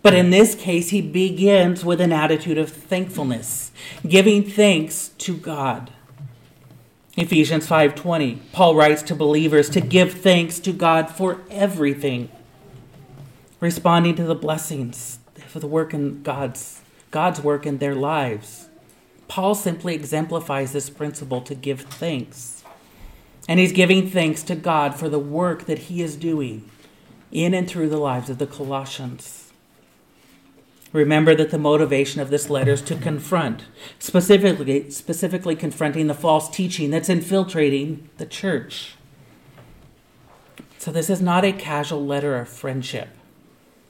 But 0.01 0.13
in 0.13 0.29
this 0.29 0.53
case, 0.53 0.89
he 0.89 1.01
begins 1.01 1.83
with 1.83 1.99
an 1.99 2.11
attitude 2.11 2.59
of 2.59 2.69
thankfulness, 2.69 3.71
giving 4.07 4.43
thanks 4.43 5.09
to 5.17 5.35
God. 5.35 5.89
Ephesians 7.17 7.65
5:20, 7.65 8.39
Paul 8.51 8.75
writes 8.75 9.01
to 9.03 9.15
believers 9.15 9.69
to 9.69 9.81
give 9.81 10.13
thanks 10.13 10.59
to 10.59 10.73
God 10.73 11.09
for 11.09 11.39
everything, 11.49 12.29
responding 13.59 14.15
to 14.15 14.25
the 14.25 14.35
blessings 14.35 15.19
for 15.47 15.59
the 15.59 15.65
work 15.65 15.93
in 15.93 16.21
God's 16.21 16.81
God's 17.11 17.41
work 17.41 17.65
in 17.65 17.77
their 17.77 17.95
lives. 17.95 18.67
Paul 19.27 19.55
simply 19.55 19.95
exemplifies 19.95 20.71
this 20.71 20.89
principle 20.89 21.41
to 21.41 21.55
give 21.55 21.81
thanks. 21.81 22.63
And 23.47 23.59
he's 23.59 23.71
giving 23.71 24.09
thanks 24.09 24.43
to 24.43 24.55
God 24.55 24.95
for 24.95 25.09
the 25.09 25.19
work 25.19 25.65
that 25.65 25.79
he 25.79 26.01
is 26.01 26.15
doing 26.15 26.69
in 27.31 27.53
and 27.53 27.69
through 27.69 27.89
the 27.89 27.97
lives 27.97 28.29
of 28.29 28.37
the 28.37 28.47
Colossians. 28.47 29.51
Remember 30.93 31.35
that 31.35 31.51
the 31.51 31.57
motivation 31.57 32.21
of 32.21 32.29
this 32.29 32.49
letter 32.49 32.71
is 32.71 32.81
to 32.83 32.95
confront, 32.95 33.65
specifically, 33.99 34.89
specifically 34.89 35.55
confronting 35.55 36.07
the 36.07 36.13
false 36.13 36.49
teaching 36.49 36.89
that's 36.89 37.09
infiltrating 37.09 38.09
the 38.17 38.25
church. 38.25 38.95
So, 40.77 40.91
this 40.91 41.09
is 41.09 41.21
not 41.21 41.43
a 41.43 41.51
casual 41.51 42.05
letter 42.05 42.37
of 42.37 42.47
friendship. 42.47 43.09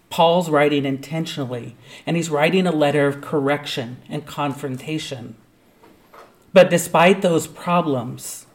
Paul's 0.10 0.50
writing 0.50 0.86
intentionally, 0.86 1.76
and 2.06 2.16
he's 2.16 2.30
writing 2.30 2.68
a 2.68 2.72
letter 2.72 3.08
of 3.08 3.22
correction 3.22 3.98
and 4.10 4.26
confrontation. 4.26 5.36
But 6.54 6.70
despite 6.70 7.22
those 7.22 7.48
problems, 7.48 8.46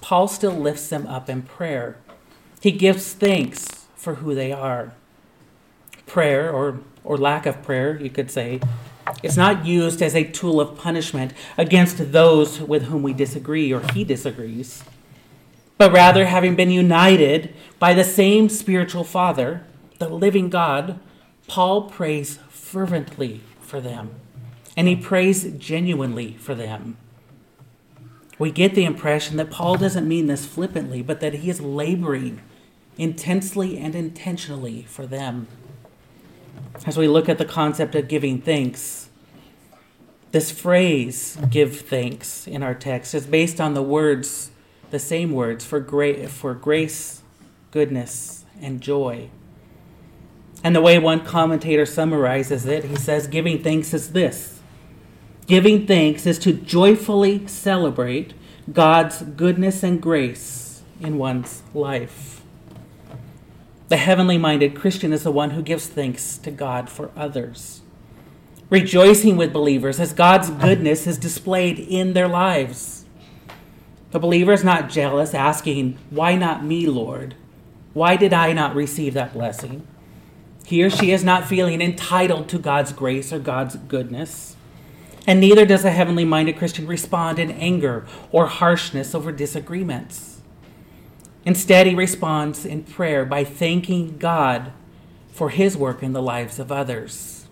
Paul 0.00 0.28
still 0.28 0.52
lifts 0.52 0.88
them 0.88 1.06
up 1.06 1.30
in 1.30 1.42
prayer. 1.42 1.96
He 2.60 2.72
gives 2.72 3.14
thanks 3.14 3.86
for 3.94 4.16
who 4.16 4.34
they 4.34 4.52
are. 4.52 4.92
Prayer, 6.06 6.52
or, 6.52 6.80
or 7.02 7.16
lack 7.16 7.46
of 7.46 7.62
prayer, 7.62 7.98
you 7.98 8.10
could 8.10 8.30
say, 8.30 8.60
is 9.22 9.36
not 9.36 9.64
used 9.64 10.02
as 10.02 10.14
a 10.14 10.24
tool 10.24 10.60
of 10.60 10.76
punishment 10.76 11.32
against 11.56 12.12
those 12.12 12.60
with 12.60 12.84
whom 12.84 13.02
we 13.02 13.12
disagree 13.12 13.72
or 13.72 13.80
he 13.92 14.04
disagrees, 14.04 14.84
but 15.80 15.92
rather, 15.92 16.26
having 16.26 16.56
been 16.56 16.70
united 16.70 17.54
by 17.78 17.94
the 17.94 18.04
same 18.04 18.50
spiritual 18.50 19.02
Father, 19.02 19.64
the 20.00 20.08
living 20.08 20.48
God, 20.48 20.98
Paul 21.46 21.82
prays 21.82 22.38
fervently 22.48 23.42
for 23.60 23.80
them, 23.80 24.10
and 24.76 24.88
he 24.88 24.96
prays 24.96 25.44
genuinely 25.58 26.34
for 26.38 26.54
them. 26.54 26.96
We 28.38 28.50
get 28.50 28.74
the 28.74 28.86
impression 28.86 29.36
that 29.36 29.50
Paul 29.50 29.76
doesn't 29.76 30.08
mean 30.08 30.26
this 30.26 30.46
flippantly, 30.46 31.02
but 31.02 31.20
that 31.20 31.34
he 31.34 31.50
is 31.50 31.60
laboring 31.60 32.40
intensely 32.96 33.76
and 33.76 33.94
intentionally 33.94 34.86
for 34.88 35.06
them. 35.06 35.46
As 36.86 36.96
we 36.96 37.06
look 37.06 37.28
at 37.28 37.36
the 37.36 37.44
concept 37.44 37.94
of 37.94 38.08
giving 38.08 38.40
thanks, 38.40 39.10
this 40.32 40.50
phrase, 40.50 41.36
give 41.50 41.80
thanks, 41.80 42.46
in 42.46 42.62
our 42.62 42.74
text 42.74 43.14
is 43.14 43.26
based 43.26 43.60
on 43.60 43.74
the 43.74 43.82
words, 43.82 44.50
the 44.90 44.98
same 44.98 45.32
words, 45.32 45.62
for, 45.62 45.78
gra- 45.78 46.26
for 46.28 46.54
grace, 46.54 47.20
goodness, 47.70 48.46
and 48.62 48.80
joy. 48.80 49.28
And 50.62 50.76
the 50.76 50.80
way 50.80 50.98
one 50.98 51.24
commentator 51.24 51.86
summarizes 51.86 52.66
it, 52.66 52.84
he 52.84 52.96
says, 52.96 53.26
giving 53.26 53.62
thanks 53.62 53.94
is 53.94 54.12
this 54.12 54.60
Giving 55.46 55.84
thanks 55.84 56.26
is 56.26 56.38
to 56.40 56.52
joyfully 56.52 57.44
celebrate 57.48 58.34
God's 58.72 59.22
goodness 59.22 59.82
and 59.82 60.00
grace 60.00 60.82
in 61.00 61.18
one's 61.18 61.64
life. 61.74 62.42
The 63.88 63.96
heavenly 63.96 64.38
minded 64.38 64.76
Christian 64.76 65.12
is 65.12 65.24
the 65.24 65.32
one 65.32 65.50
who 65.50 65.62
gives 65.62 65.88
thanks 65.88 66.38
to 66.38 66.52
God 66.52 66.88
for 66.88 67.10
others, 67.16 67.80
rejoicing 68.68 69.36
with 69.36 69.52
believers 69.52 69.98
as 69.98 70.12
God's 70.12 70.50
goodness 70.50 71.08
is 71.08 71.18
displayed 71.18 71.80
in 71.80 72.12
their 72.12 72.28
lives. 72.28 73.04
The 74.12 74.20
believer 74.20 74.52
is 74.52 74.62
not 74.62 74.88
jealous, 74.88 75.34
asking, 75.34 75.98
Why 76.10 76.36
not 76.36 76.64
me, 76.64 76.86
Lord? 76.86 77.34
Why 77.92 78.14
did 78.14 78.32
I 78.32 78.52
not 78.52 78.76
receive 78.76 79.14
that 79.14 79.32
blessing? 79.32 79.84
He 80.70 80.84
or 80.84 80.88
she 80.88 81.10
is 81.10 81.24
not 81.24 81.48
feeling 81.48 81.82
entitled 81.82 82.48
to 82.50 82.58
God's 82.60 82.92
grace 82.92 83.32
or 83.32 83.40
God's 83.40 83.74
goodness. 83.74 84.54
And 85.26 85.40
neither 85.40 85.66
does 85.66 85.84
a 85.84 85.90
heavenly 85.90 86.24
minded 86.24 86.58
Christian 86.58 86.86
respond 86.86 87.40
in 87.40 87.50
anger 87.50 88.06
or 88.30 88.46
harshness 88.46 89.12
over 89.12 89.32
disagreements. 89.32 90.42
Instead, 91.44 91.88
he 91.88 91.94
responds 91.96 92.64
in 92.64 92.84
prayer 92.84 93.24
by 93.24 93.42
thanking 93.42 94.16
God 94.16 94.70
for 95.32 95.50
his 95.50 95.76
work 95.76 96.04
in 96.04 96.12
the 96.12 96.22
lives 96.22 96.60
of 96.60 96.70
others. 96.70 97.48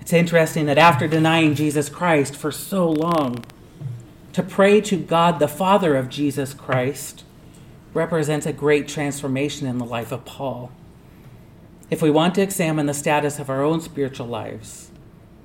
It's 0.00 0.12
interesting 0.12 0.66
that 0.66 0.78
after 0.78 1.06
denying 1.06 1.54
Jesus 1.54 1.88
Christ 1.88 2.34
for 2.34 2.50
so 2.50 2.90
long, 2.90 3.44
to 4.32 4.42
pray 4.42 4.80
to 4.80 4.96
God, 4.96 5.38
the 5.38 5.46
Father 5.46 5.94
of 5.94 6.08
Jesus 6.08 6.54
Christ, 6.54 7.22
represents 7.94 8.46
a 8.46 8.52
great 8.52 8.88
transformation 8.88 9.68
in 9.68 9.78
the 9.78 9.84
life 9.84 10.10
of 10.10 10.24
Paul. 10.24 10.72
If 11.90 12.02
we 12.02 12.10
want 12.10 12.34
to 12.34 12.42
examine 12.42 12.84
the 12.84 12.92
status 12.92 13.38
of 13.38 13.48
our 13.48 13.62
own 13.62 13.80
spiritual 13.80 14.26
lives, 14.26 14.90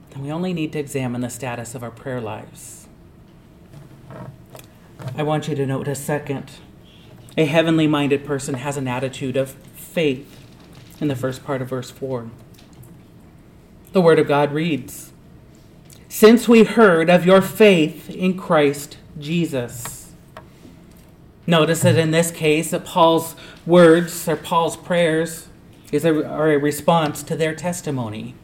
then 0.10 0.24
we 0.24 0.32
only 0.32 0.52
need 0.52 0.74
to 0.74 0.80
examine 0.80 1.22
the 1.22 1.30
status 1.30 1.74
of 1.74 1.84
our 1.84 1.92
prayer 1.92 2.20
lives. 2.20 2.88
I 5.16 5.24
want 5.24 5.48
you 5.48 5.56
to 5.56 5.66
note 5.66 5.88
a 5.88 5.96
second. 5.96 6.52
A 7.38 7.46
heavenly 7.46 7.88
minded 7.88 8.26
person 8.26 8.56
has 8.56 8.76
an 8.76 8.90
attitude 8.90 9.38
of 9.38 9.52
faith 9.52 10.46
in 11.00 11.08
the 11.08 11.16
first 11.16 11.46
part 11.46 11.62
of 11.62 11.70
verse 11.70 11.92
4. 11.92 12.30
The 13.94 14.02
Word 14.02 14.20
of 14.20 14.28
God 14.28 14.54
reads 14.54 15.14
Since 16.10 16.50
we 16.50 16.66
heard 16.66 17.10
of 17.10 17.26
your 17.26 17.42
faith 17.42 18.10
in 18.10 18.38
Christ 18.38 18.98
Jesus. 19.18 20.12
Notice 21.48 21.82
that 21.82 21.98
in 21.98 22.12
this 22.12 22.32
case, 22.32 22.72
that 22.72 22.84
Paul's 22.84 23.36
words 23.66 24.28
or 24.28 24.36
Paul's 24.36 24.76
prayers 24.76 25.48
is 25.94 26.06
a, 26.06 26.14
a 26.14 26.58
response 26.58 27.24
to 27.24 27.36
their 27.36 27.56
testimony. 27.56 28.36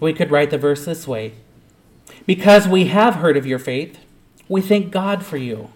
We 0.00 0.12
could 0.12 0.30
write 0.30 0.50
the 0.50 0.58
verse 0.58 0.84
this 0.84 1.06
way 1.08 1.34
Because 2.26 2.68
we 2.68 2.86
have 2.86 3.16
heard 3.16 3.36
of 3.36 3.46
your 3.46 3.58
faith, 3.58 3.98
we 4.48 4.60
thank 4.60 4.90
God 4.90 5.24
for 5.24 5.36
you. 5.36 5.70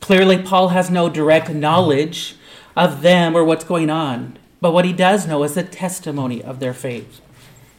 Clearly, 0.00 0.42
Paul 0.42 0.68
has 0.68 0.90
no 0.90 1.08
direct 1.08 1.50
knowledge 1.50 2.36
of 2.76 3.02
them 3.02 3.36
or 3.36 3.44
what's 3.44 3.64
going 3.64 3.90
on, 3.90 4.38
but 4.60 4.72
what 4.72 4.84
he 4.84 4.92
does 4.92 5.26
know 5.26 5.42
is 5.44 5.54
the 5.54 5.62
testimony 5.62 6.42
of 6.42 6.60
their 6.60 6.74
faith. 6.74 7.20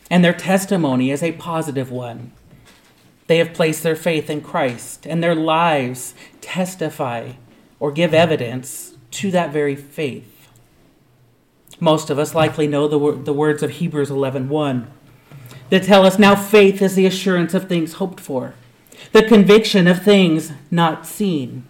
And 0.10 0.24
their 0.24 0.34
testimony 0.34 1.12
is 1.12 1.24
a 1.24 1.34
positive 1.34 1.92
one. 1.92 2.32
They 3.28 3.38
have 3.38 3.54
placed 3.54 3.84
their 3.84 3.96
faith 3.96 4.30
in 4.30 4.42
Christ, 4.42 5.06
and 5.08 5.24
their 5.24 5.36
lives 5.36 6.14
testify 6.42 7.34
or 7.80 7.92
give 7.92 8.14
evidence 8.14 8.96
to 9.12 9.32
that 9.32 9.52
very 9.52 9.76
faith. 9.76 10.33
Most 11.80 12.10
of 12.10 12.20
us 12.20 12.36
likely 12.36 12.68
know 12.68 12.88
the, 12.88 13.24
the 13.24 13.34
words 13.34 13.64
of 13.64 13.72
Hebrews 13.72 14.10
11:1 14.10 14.88
that 15.70 15.84
tell 15.84 16.06
us 16.06 16.20
now 16.20 16.36
faith 16.36 16.82
is 16.82 16.96
the 16.96 17.06
assurance 17.06 17.54
of 17.54 17.68
things 17.68 17.94
hoped 17.94 18.20
for, 18.20 18.54
the 19.12 19.24
conviction 19.24 19.88
of 19.88 20.04
things 20.04 20.52
not 20.70 21.06
seen. 21.06 21.66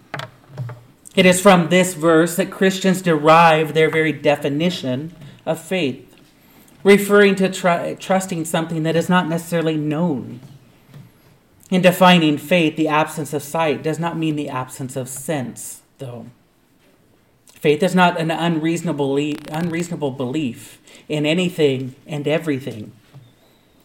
It 1.14 1.26
is 1.26 1.40
from 1.40 1.68
this 1.68 1.94
verse 1.94 2.36
that 2.36 2.50
Christians 2.50 3.00
derive 3.00 3.72
their 3.72 3.88
very 3.88 4.12
definition 4.12 5.14
of 5.46 5.60
faith, 5.60 6.16
referring 6.82 7.36
to 7.36 7.48
tr- 7.48 7.94
trusting 7.98 8.44
something 8.44 8.82
that 8.82 8.96
is 8.96 9.08
not 9.08 9.28
necessarily 9.28 9.76
known. 9.76 10.40
In 11.70 11.82
defining 11.82 12.36
faith, 12.36 12.76
the 12.76 12.88
absence 12.88 13.32
of 13.32 13.42
sight 13.42 13.82
does 13.82 13.98
not 13.98 14.18
mean 14.18 14.36
the 14.36 14.48
absence 14.48 14.96
of 14.96 15.08
sense, 15.08 15.82
though. 15.98 16.26
Faith 17.64 17.82
is 17.82 17.94
not 17.94 18.20
an 18.20 18.30
unreasonable, 18.30 19.16
unreasonable 19.50 20.10
belief 20.10 20.82
in 21.08 21.24
anything 21.24 21.94
and 22.06 22.28
everything. 22.28 22.92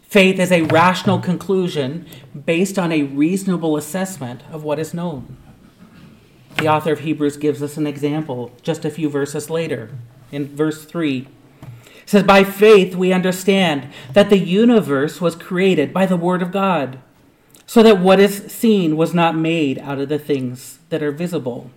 Faith 0.02 0.38
is 0.38 0.52
a 0.52 0.64
rational 0.64 1.18
conclusion 1.18 2.06
based 2.44 2.78
on 2.78 2.92
a 2.92 3.04
reasonable 3.04 3.78
assessment 3.78 4.42
of 4.52 4.66
what 4.66 4.80
is 4.80 4.94
known. 4.94 5.38
The 6.58 6.68
author 6.68 6.92
of 6.92 7.00
Hebrews 7.00 7.38
gives 7.38 7.64
us 7.64 7.78
an 7.78 7.88
example 7.88 8.52
just 8.62 8.84
a 8.84 8.90
few 8.90 9.08
verses 9.10 9.50
later. 9.50 9.92
In 10.30 10.54
verse 10.54 10.84
3, 10.84 11.30
it 11.62 11.70
says, 12.06 12.24
By 12.24 12.44
faith 12.44 12.96
we 12.96 13.14
understand 13.14 13.88
that 14.12 14.30
the 14.30 14.40
universe 14.40 15.22
was 15.22 15.38
created 15.38 15.94
by 15.94 16.06
the 16.06 16.18
Word 16.18 16.42
of 16.42 16.52
God, 16.52 17.00
so 17.66 17.82
that 17.84 18.02
what 18.02 18.20
is 18.20 18.52
seen 18.52 18.98
was 18.98 19.14
not 19.14 19.38
made 19.38 19.80
out 19.80 20.00
of 20.00 20.10
the 20.10 20.20
things 20.20 20.80
that 20.90 21.02
are 21.02 21.14
visible. 21.14 21.72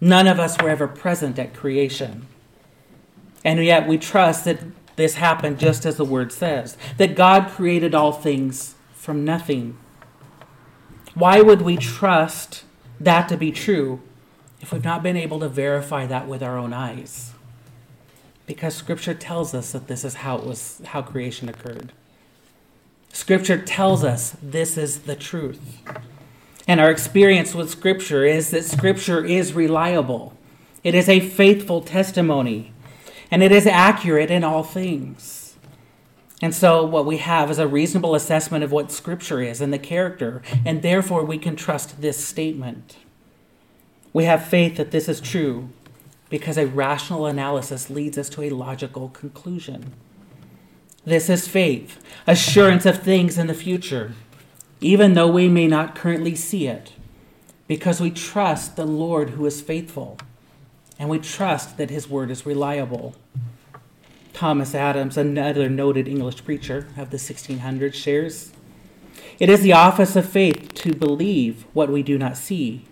None 0.00 0.26
of 0.26 0.38
us 0.38 0.60
were 0.60 0.68
ever 0.68 0.88
present 0.88 1.38
at 1.38 1.54
creation. 1.54 2.26
And 3.44 3.64
yet 3.64 3.86
we 3.86 3.98
trust 3.98 4.44
that 4.44 4.60
this 4.96 5.14
happened 5.14 5.58
just 5.58 5.86
as 5.86 5.96
the 5.96 6.04
word 6.04 6.32
says 6.32 6.76
that 6.96 7.14
God 7.14 7.48
created 7.48 7.94
all 7.94 8.12
things 8.12 8.74
from 8.94 9.24
nothing. 9.24 9.78
Why 11.14 11.40
would 11.40 11.62
we 11.62 11.76
trust 11.76 12.64
that 12.98 13.28
to 13.28 13.36
be 13.36 13.52
true 13.52 14.00
if 14.60 14.72
we've 14.72 14.84
not 14.84 15.02
been 15.02 15.16
able 15.16 15.40
to 15.40 15.48
verify 15.48 16.06
that 16.06 16.26
with 16.26 16.42
our 16.42 16.58
own 16.58 16.72
eyes? 16.72 17.32
Because 18.46 18.74
scripture 18.74 19.14
tells 19.14 19.54
us 19.54 19.72
that 19.72 19.86
this 19.86 20.04
is 20.04 20.14
how 20.14 20.38
it 20.38 20.44
was 20.44 20.80
how 20.86 21.02
creation 21.02 21.48
occurred. 21.48 21.92
Scripture 23.12 23.58
tells 23.58 24.04
us 24.04 24.36
this 24.42 24.76
is 24.76 25.00
the 25.00 25.16
truth. 25.16 25.82
And 26.66 26.80
our 26.80 26.90
experience 26.90 27.54
with 27.54 27.70
scripture 27.70 28.24
is 28.24 28.50
that 28.50 28.64
scripture 28.64 29.24
is 29.24 29.52
reliable. 29.52 30.36
It 30.82 30.94
is 30.94 31.08
a 31.08 31.20
faithful 31.20 31.80
testimony 31.80 32.72
and 33.30 33.42
it 33.42 33.52
is 33.52 33.66
accurate 33.66 34.30
in 34.30 34.44
all 34.44 34.62
things. 34.62 35.46
And 36.42 36.54
so, 36.54 36.84
what 36.84 37.06
we 37.06 37.16
have 37.16 37.50
is 37.50 37.58
a 37.58 37.66
reasonable 37.66 38.14
assessment 38.14 38.62
of 38.62 38.70
what 38.70 38.92
Scripture 38.92 39.40
is 39.40 39.62
and 39.62 39.72
the 39.72 39.78
character, 39.78 40.42
and 40.66 40.82
therefore 40.82 41.24
we 41.24 41.38
can 41.38 41.56
trust 41.56 42.02
this 42.02 42.22
statement. 42.22 42.98
We 44.12 44.24
have 44.24 44.46
faith 44.46 44.76
that 44.76 44.90
this 44.90 45.08
is 45.08 45.20
true 45.20 45.70
because 46.28 46.58
a 46.58 46.66
rational 46.66 47.26
analysis 47.26 47.88
leads 47.88 48.18
us 48.18 48.28
to 48.30 48.42
a 48.42 48.50
logical 48.50 49.08
conclusion. 49.08 49.94
This 51.04 51.30
is 51.30 51.48
faith, 51.48 52.02
assurance 52.26 52.84
of 52.84 53.02
things 53.02 53.38
in 53.38 53.46
the 53.46 53.54
future, 53.54 54.12
even 54.86 55.14
though 55.14 55.28
we 55.28 55.48
may 55.48 55.66
not 55.66 55.94
currently 55.94 56.34
see 56.34 56.66
it, 56.66 56.92
because 57.66 58.00
we 58.00 58.10
trust 58.10 58.76
the 58.76 58.86
Lord 58.86 59.30
who 59.30 59.44
is 59.44 59.60
faithful 59.60 60.18
and 60.98 61.10
we 61.10 61.18
trust 61.18 61.76
that 61.76 61.90
his 61.90 62.08
word 62.08 62.30
is 62.30 62.46
reliable. 62.46 63.14
Thomas 64.32 64.74
Adams, 64.74 65.16
another 65.16 65.68
noted 65.68 66.08
English 66.08 66.44
preacher 66.44 66.86
of 66.96 67.10
the 67.10 67.16
1600s, 67.16 67.94
shares 67.94 68.52
It 69.38 69.50
is 69.50 69.60
the 69.60 69.72
office 69.72 70.16
of 70.16 70.28
faith 70.28 70.72
to 70.74 70.94
believe 70.94 71.64
what 71.72 71.90
we 71.90 72.02
do 72.02 72.16
not 72.16 72.36
see 72.36 72.86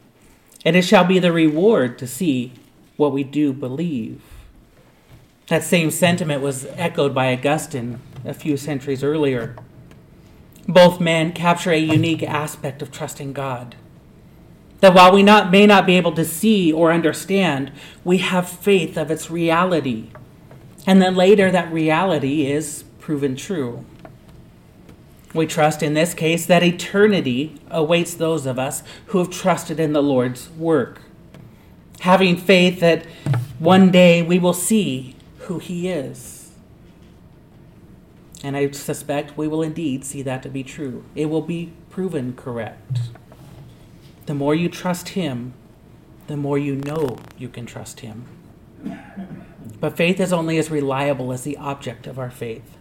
and 0.65 0.77
it 0.77 0.83
shall 0.83 1.05
be 1.05 1.19
the 1.19 1.33
reward 1.33 1.99
to 1.99 2.07
see 2.07 2.53
what 2.97 3.13
we 3.13 3.23
do 3.23 3.53
believe. 3.53 4.23
That 5.49 5.63
same 5.63 5.91
sentiment 5.91 6.43
was 6.43 6.65
echoed 6.77 7.15
by 7.15 7.33
Augustine 7.33 8.01
a 8.25 8.33
few 8.33 8.57
centuries 8.57 9.05
earlier. 9.05 9.57
Both 10.67 11.01
men 11.01 11.33
capture 11.33 11.73
a 11.73 11.79
unique 11.79 12.23
aspect 12.23 12.81
of 12.81 12.91
trusting 12.91 13.33
God. 13.33 13.77
That 14.81 14.95
while 14.95 15.13
we 15.13 15.23
not, 15.23 15.51
may 15.51 15.67
not 15.67 15.87
be 15.87 15.97
able 15.97 16.13
to 16.13 16.25
see 16.25 16.73
or 16.73 16.93
understand, 16.93 17.73
we 18.03 18.19
have 18.19 18.49
faith 18.49 18.97
of 18.97 19.11
its 19.11 19.31
reality. 19.31 20.11
And 20.87 21.01
then 21.01 21.15
later, 21.15 21.51
that 21.51 21.73
reality 21.73 22.47
is 22.47 22.85
proven 22.99 23.37
true. 23.37 23.85
We 25.35 25.47
trust 25.47 25.83
in 25.83 25.95
this 25.95 26.15
case 26.15 26.47
that 26.47 26.63
eternity 26.63 27.61
awaits 27.71 28.15
those 28.15 28.47
of 28.47 28.59
us 28.59 28.83
who 29.07 29.19
have 29.19 29.31
trusted 29.31 29.81
in 29.81 29.93
the 29.93 30.03
Lord's 30.03 30.49
work, 30.51 31.03
having 32.01 32.37
faith 32.37 32.81
that 32.81 33.05
one 33.59 33.91
day 33.91 34.23
we 34.23 34.39
will 34.39 34.53
see 34.55 35.17
who 35.41 35.59
He 35.59 35.89
is. 35.89 36.44
And 38.45 38.59
I 38.59 38.71
suspect 38.73 39.39
we 39.39 39.49
will 39.49 39.63
indeed 39.63 40.05
see 40.05 40.21
that 40.21 40.43
to 40.43 40.51
be 40.51 40.63
true. 40.63 41.07
It 41.15 41.27
will 41.27 41.41
be 41.41 41.73
proven 41.89 42.35
correct. 42.37 43.01
The 44.27 44.35
more 44.35 44.55
you 44.55 44.69
trust 44.69 45.11
Him, 45.11 45.55
the 46.27 46.37
more 46.37 46.59
you 46.59 46.77
know 46.77 47.17
you 47.39 47.49
can 47.49 47.65
trust 47.65 48.01
Him. 48.01 48.27
But 49.81 49.97
faith 49.97 50.21
is 50.21 50.31
only 50.31 50.59
as 50.59 50.71
reliable 50.71 51.33
as 51.33 51.43
the 51.43 51.57
object 51.57 52.07
of 52.07 52.19
our 52.19 52.31
faith. 52.31 52.77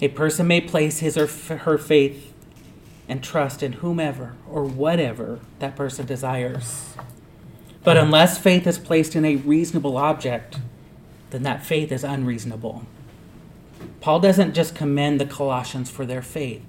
A 0.00 0.06
person 0.06 0.46
may 0.46 0.60
place 0.60 1.00
his 1.00 1.18
or 1.18 1.26
her 1.26 1.76
faith 1.76 2.32
and 3.08 3.24
trust 3.24 3.64
in 3.64 3.74
whomever 3.74 4.36
or 4.48 4.62
whatever 4.62 5.40
that 5.58 5.74
person 5.74 6.06
desires. 6.06 6.94
But 7.82 7.96
unless 7.96 8.38
faith 8.38 8.68
is 8.68 8.78
placed 8.78 9.16
in 9.16 9.24
a 9.24 9.34
reasonable 9.34 9.96
object, 9.96 10.58
then 11.30 11.42
that 11.42 11.66
faith 11.66 11.90
is 11.90 12.04
unreasonable. 12.04 12.86
Paul 14.00 14.20
doesn't 14.20 14.54
just 14.54 14.74
commend 14.74 15.20
the 15.20 15.26
Colossians 15.26 15.90
for 15.90 16.06
their 16.06 16.22
faith, 16.22 16.64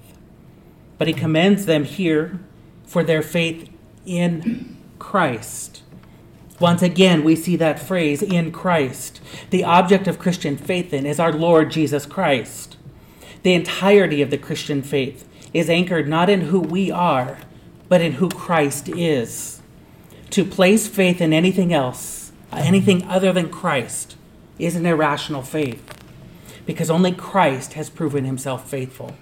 but 0.98 1.08
he 1.08 1.14
commends 1.14 1.66
them 1.66 1.86
here 1.86 2.40
for 2.86 3.04
their 3.04 3.22
faith 3.22 3.70
in 4.06 4.78
Christ. 5.00 5.84
Once 6.60 6.82
again, 6.84 7.24
we 7.24 7.36
see 7.36 7.56
that 7.56 7.80
phrase, 7.80 8.22
in 8.22 8.52
Christ. 8.52 9.20
The 9.50 9.64
object 9.64 10.08
of 10.08 10.20
Christian 10.20 10.58
faith, 10.58 10.92
then, 10.92 11.08
is 11.08 11.20
our 11.20 11.34
Lord 11.34 11.72
Jesus 11.72 12.06
Christ. 12.06 12.78
The 13.44 13.54
entirety 13.54 14.22
of 14.22 14.30
the 14.30 14.38
Christian 14.38 14.84
faith 14.84 15.28
is 15.54 15.70
anchored 15.70 16.08
not 16.08 16.30
in 16.30 16.42
who 16.42 16.60
we 16.60 16.92
are, 16.92 17.40
but 17.90 18.02
in 18.02 18.14
who 18.14 18.30
Christ 18.30 18.90
is. 18.90 19.62
To 20.30 20.46
place 20.46 20.88
faith 20.88 21.20
in 21.20 21.34
anything 21.34 21.74
else, 21.74 22.32
anything 22.52 23.04
other 23.08 23.34
than 23.34 23.50
Christ, 23.50 24.16
is 24.60 24.76
an 24.76 24.86
irrational 24.86 25.42
faith. 25.42 25.91
Because 26.66 26.90
only 26.90 27.12
Christ 27.12 27.74
has 27.74 27.90
proven 27.90 28.26
himself 28.26 28.70
faithful. 28.70 29.16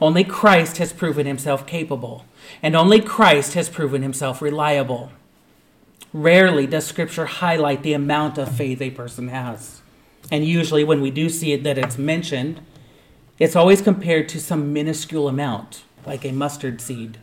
Only 0.00 0.24
Christ 0.24 0.78
has 0.78 0.92
proven 0.92 1.26
himself 1.26 1.66
capable. 1.66 2.24
And 2.62 2.74
only 2.74 3.00
Christ 3.00 3.54
has 3.54 3.68
proven 3.68 4.02
himself 4.02 4.40
reliable. 4.40 5.12
Rarely 6.12 6.66
does 6.66 6.86
Scripture 6.86 7.26
highlight 7.26 7.82
the 7.82 7.92
amount 7.92 8.38
of 8.38 8.54
faith 8.56 8.80
a 8.80 8.90
person 8.90 9.28
has. 9.28 9.80
And 10.30 10.44
usually, 10.44 10.84
when 10.84 11.00
we 11.00 11.10
do 11.10 11.28
see 11.28 11.52
it 11.52 11.64
that 11.64 11.78
it's 11.78 11.98
mentioned, 11.98 12.60
it's 13.38 13.56
always 13.56 13.82
compared 13.82 14.28
to 14.30 14.40
some 14.40 14.72
minuscule 14.72 15.28
amount, 15.28 15.82
like 16.06 16.24
a 16.24 16.32
mustard 16.32 16.80
seed. 16.80 17.18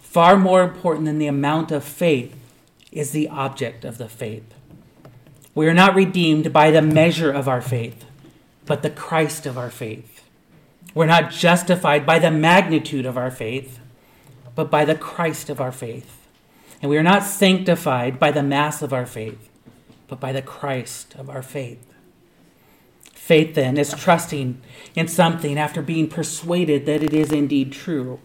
Far 0.00 0.36
more 0.36 0.62
important 0.62 1.06
than 1.06 1.18
the 1.18 1.26
amount 1.26 1.70
of 1.72 1.84
faith 1.84 2.34
is 2.92 3.10
the 3.10 3.28
object 3.28 3.84
of 3.84 3.98
the 3.98 4.08
faith. 4.08 4.54
We 5.54 5.66
are 5.68 5.74
not 5.74 5.94
redeemed 5.94 6.52
by 6.52 6.70
the 6.70 6.82
measure 6.82 7.30
of 7.30 7.48
our 7.48 7.60
faith, 7.60 8.05
but 8.66 8.82
the 8.82 8.90
Christ 8.90 9.46
of 9.46 9.56
our 9.56 9.70
faith. 9.70 10.24
We're 10.94 11.06
not 11.06 11.30
justified 11.30 12.04
by 12.04 12.18
the 12.18 12.30
magnitude 12.30 13.06
of 13.06 13.16
our 13.16 13.30
faith, 13.30 13.78
but 14.54 14.70
by 14.70 14.84
the 14.84 14.94
Christ 14.94 15.48
of 15.50 15.60
our 15.60 15.72
faith. 15.72 16.26
And 16.82 16.90
we 16.90 16.98
are 16.98 17.02
not 17.02 17.22
sanctified 17.22 18.18
by 18.18 18.30
the 18.30 18.42
mass 18.42 18.82
of 18.82 18.92
our 18.92 19.06
faith, 19.06 19.48
but 20.08 20.20
by 20.20 20.32
the 20.32 20.42
Christ 20.42 21.14
of 21.14 21.30
our 21.30 21.42
faith. 21.42 21.94
Faith, 23.12 23.54
then, 23.54 23.76
is 23.76 23.92
trusting 23.92 24.60
in 24.94 25.08
something 25.08 25.58
after 25.58 25.82
being 25.82 26.08
persuaded 26.08 26.86
that 26.86 27.02
it 27.02 27.12
is 27.12 27.32
indeed 27.32 27.72
true. 27.72 28.20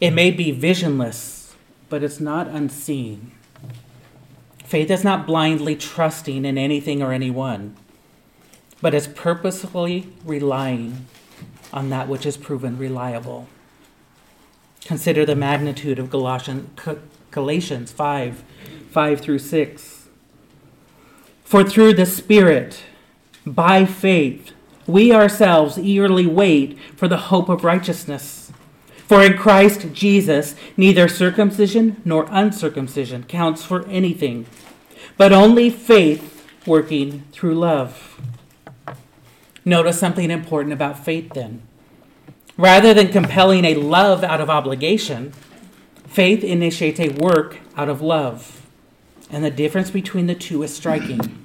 It 0.00 0.10
may 0.10 0.30
be 0.30 0.50
visionless, 0.50 1.54
but 1.88 2.02
it's 2.02 2.20
not 2.20 2.48
unseen. 2.48 3.32
Faith 4.64 4.90
is 4.90 5.04
not 5.04 5.26
blindly 5.26 5.76
trusting 5.76 6.44
in 6.44 6.58
anything 6.58 7.02
or 7.02 7.12
anyone, 7.12 7.76
but 8.82 8.92
is 8.92 9.06
purposefully 9.06 10.12
relying 10.26 11.06
on 11.72 11.88
that 11.88 12.08
which 12.08 12.26
is 12.26 12.36
proven 12.36 12.76
reliable. 12.76 13.48
Consider 14.84 15.24
the 15.24 15.36
magnitude 15.36 15.98
of 15.98 16.10
Galatians, 16.10 16.68
Galatians 17.30 17.92
5 17.92 18.44
5 18.90 19.20
through 19.20 19.38
6. 19.38 20.08
For 21.44 21.64
through 21.64 21.94
the 21.94 22.04
Spirit, 22.04 22.82
by 23.46 23.86
faith, 23.86 24.52
we 24.86 25.12
ourselves 25.12 25.78
eagerly 25.78 26.26
wait 26.26 26.78
for 26.96 27.08
the 27.08 27.16
hope 27.16 27.48
of 27.48 27.64
righteousness. 27.64 28.52
For 29.06 29.22
in 29.22 29.36
Christ 29.36 29.92
Jesus, 29.92 30.54
neither 30.76 31.08
circumcision 31.08 32.02
nor 32.04 32.26
uncircumcision 32.30 33.24
counts 33.24 33.64
for 33.64 33.86
anything, 33.86 34.46
but 35.16 35.32
only 35.32 35.70
faith 35.70 36.46
working 36.66 37.24
through 37.32 37.54
love. 37.54 38.20
Notice 39.64 39.98
something 39.98 40.30
important 40.30 40.72
about 40.72 41.04
faith 41.04 41.32
then. 41.34 41.62
Rather 42.56 42.92
than 42.92 43.08
compelling 43.08 43.64
a 43.64 43.74
love 43.74 44.22
out 44.22 44.40
of 44.40 44.50
obligation, 44.50 45.32
faith 46.06 46.44
initiates 46.44 47.00
a 47.00 47.08
work 47.10 47.58
out 47.76 47.88
of 47.88 48.02
love. 48.02 48.66
And 49.30 49.42
the 49.42 49.50
difference 49.50 49.90
between 49.90 50.26
the 50.26 50.34
two 50.34 50.62
is 50.62 50.74
striking 50.74 51.42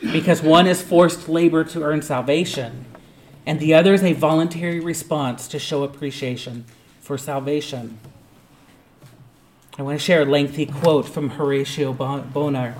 because 0.00 0.42
one 0.42 0.66
is 0.66 0.82
forced 0.82 1.28
labor 1.28 1.62
to 1.62 1.82
earn 1.82 2.02
salvation, 2.02 2.86
and 3.46 3.60
the 3.60 3.74
other 3.74 3.94
is 3.94 4.02
a 4.02 4.12
voluntary 4.12 4.80
response 4.80 5.46
to 5.48 5.58
show 5.58 5.82
appreciation 5.82 6.64
for 7.00 7.18
salvation. 7.18 7.98
I 9.78 9.82
want 9.82 9.98
to 9.98 10.04
share 10.04 10.22
a 10.22 10.26
lengthy 10.26 10.66
quote 10.66 11.08
from 11.08 11.30
Horatio 11.30 11.92
Bonar. 11.92 12.74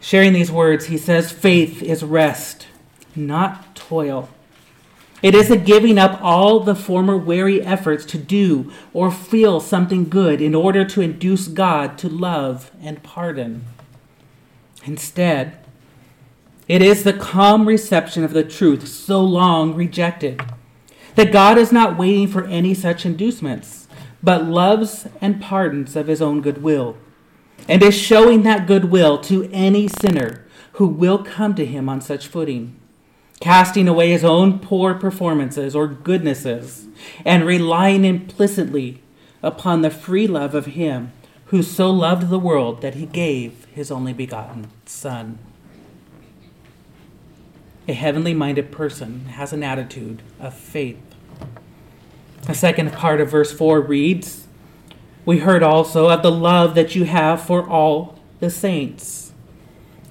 Sharing 0.00 0.32
these 0.32 0.52
words, 0.52 0.86
he 0.86 0.96
says, 0.96 1.32
Faith 1.32 1.82
is 1.82 2.02
rest, 2.04 2.67
not 3.18 3.74
toil. 3.74 4.28
It 5.20 5.34
is 5.34 5.50
a 5.50 5.56
giving 5.56 5.98
up 5.98 6.20
all 6.22 6.60
the 6.60 6.76
former 6.76 7.16
weary 7.16 7.60
efforts 7.60 8.04
to 8.06 8.18
do 8.18 8.72
or 8.92 9.10
feel 9.10 9.60
something 9.60 10.08
good 10.08 10.40
in 10.40 10.54
order 10.54 10.84
to 10.84 11.00
induce 11.00 11.48
God 11.48 11.98
to 11.98 12.08
love 12.08 12.70
and 12.80 13.02
pardon. 13.02 13.64
Instead, 14.84 15.58
it 16.68 16.82
is 16.82 17.02
the 17.02 17.12
calm 17.12 17.66
reception 17.66 18.22
of 18.22 18.32
the 18.32 18.44
truth 18.44 18.86
so 18.86 19.20
long 19.20 19.74
rejected. 19.74 20.40
That 21.16 21.32
God 21.32 21.58
is 21.58 21.72
not 21.72 21.98
waiting 21.98 22.28
for 22.28 22.44
any 22.44 22.74
such 22.74 23.04
inducements, 23.04 23.88
but 24.22 24.44
loves 24.44 25.08
and 25.20 25.42
pardons 25.42 25.96
of 25.96 26.06
his 26.06 26.22
own 26.22 26.42
goodwill, 26.42 26.96
and 27.68 27.82
is 27.82 27.96
showing 27.96 28.42
that 28.42 28.68
goodwill 28.68 29.18
to 29.22 29.50
any 29.52 29.88
sinner 29.88 30.44
who 30.72 30.86
will 30.86 31.24
come 31.24 31.54
to 31.56 31.66
him 31.66 31.88
on 31.88 32.00
such 32.00 32.28
footing, 32.28 32.78
casting 33.40 33.86
away 33.88 34.10
his 34.10 34.24
own 34.24 34.58
poor 34.58 34.94
performances 34.94 35.74
or 35.74 35.86
goodnesses, 35.86 36.86
and 37.24 37.46
relying 37.46 38.04
implicitly 38.04 39.02
upon 39.42 39.82
the 39.82 39.90
free 39.90 40.26
love 40.26 40.54
of 40.54 40.66
him 40.66 41.12
who 41.46 41.62
so 41.62 41.90
loved 41.90 42.28
the 42.28 42.38
world 42.38 42.82
that 42.82 42.94
he 42.94 43.06
gave 43.06 43.64
his 43.66 43.90
only 43.90 44.12
begotten 44.12 44.66
Son. 44.84 45.38
A 47.86 47.94
heavenly 47.94 48.34
minded 48.34 48.70
person 48.70 49.26
has 49.26 49.52
an 49.52 49.62
attitude 49.62 50.22
of 50.38 50.52
faith. 50.52 51.00
The 52.42 52.54
second 52.54 52.92
part 52.92 53.20
of 53.20 53.30
verse 53.30 53.52
4 53.52 53.80
reads 53.80 54.46
We 55.24 55.38
heard 55.38 55.62
also 55.62 56.10
of 56.10 56.22
the 56.22 56.30
love 56.30 56.74
that 56.74 56.94
you 56.94 57.04
have 57.04 57.40
for 57.40 57.66
all 57.66 58.18
the 58.40 58.50
saints. 58.50 59.32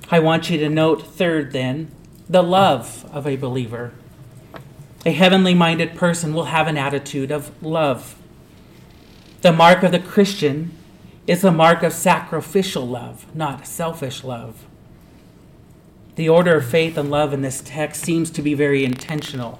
I 0.09 0.19
want 0.19 0.49
you 0.49 0.57
to 0.57 0.69
note, 0.69 1.05
third, 1.05 1.51
then, 1.51 1.91
the 2.29 2.43
love 2.43 3.09
of 3.13 3.25
a 3.25 3.37
believer. 3.37 3.93
A 5.05 5.11
heavenly 5.11 5.53
minded 5.53 5.95
person 5.95 6.33
will 6.33 6.45
have 6.45 6.67
an 6.67 6.77
attitude 6.77 7.31
of 7.31 7.51
love. 7.63 8.15
The 9.41 9.53
mark 9.53 9.83
of 9.83 9.91
the 9.91 9.99
Christian 9.99 10.71
is 11.25 11.41
the 11.41 11.51
mark 11.51 11.83
of 11.83 11.93
sacrificial 11.93 12.87
love, 12.87 13.25
not 13.35 13.65
selfish 13.67 14.23
love. 14.23 14.65
The 16.15 16.27
order 16.27 16.57
of 16.57 16.65
faith 16.65 16.97
and 16.97 17.11
love 17.11 17.31
in 17.31 17.43
this 17.43 17.61
text 17.63 18.03
seems 18.03 18.29
to 18.31 18.41
be 18.41 18.53
very 18.53 18.83
intentional. 18.83 19.59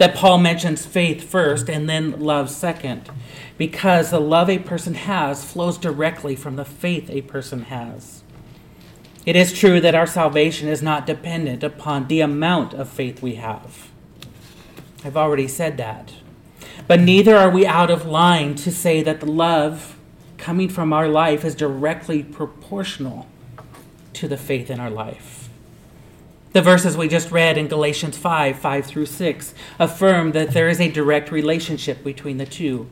that 0.00 0.14
Paul 0.14 0.38
mentions 0.38 0.86
faith 0.86 1.22
first 1.22 1.68
and 1.68 1.86
then 1.86 2.20
love 2.20 2.48
second, 2.48 3.10
because 3.58 4.10
the 4.10 4.18
love 4.18 4.48
a 4.48 4.58
person 4.58 4.94
has 4.94 5.44
flows 5.44 5.76
directly 5.76 6.34
from 6.34 6.56
the 6.56 6.64
faith 6.64 7.10
a 7.10 7.20
person 7.20 7.64
has. 7.64 8.19
It 9.26 9.36
is 9.36 9.52
true 9.52 9.80
that 9.80 9.94
our 9.94 10.06
salvation 10.06 10.68
is 10.68 10.82
not 10.82 11.06
dependent 11.06 11.62
upon 11.62 12.08
the 12.08 12.20
amount 12.20 12.72
of 12.72 12.88
faith 12.88 13.20
we 13.20 13.34
have. 13.34 13.90
I've 15.04 15.16
already 15.16 15.46
said 15.46 15.76
that. 15.76 16.12
But 16.86 17.00
neither 17.00 17.36
are 17.36 17.50
we 17.50 17.66
out 17.66 17.90
of 17.90 18.06
line 18.06 18.54
to 18.56 18.72
say 18.72 19.02
that 19.02 19.20
the 19.20 19.30
love 19.30 19.96
coming 20.38 20.68
from 20.68 20.92
our 20.92 21.06
life 21.08 21.44
is 21.44 21.54
directly 21.54 22.22
proportional 22.22 23.26
to 24.14 24.26
the 24.26 24.38
faith 24.38 24.70
in 24.70 24.80
our 24.80 24.90
life. 24.90 25.48
The 26.52 26.62
verses 26.62 26.96
we 26.96 27.06
just 27.06 27.30
read 27.30 27.56
in 27.56 27.68
Galatians 27.68 28.16
5 28.16 28.58
5 28.58 28.86
through 28.86 29.06
6 29.06 29.54
affirm 29.78 30.32
that 30.32 30.50
there 30.50 30.68
is 30.68 30.80
a 30.80 30.90
direct 30.90 31.30
relationship 31.30 32.02
between 32.02 32.38
the 32.38 32.46
two, 32.46 32.90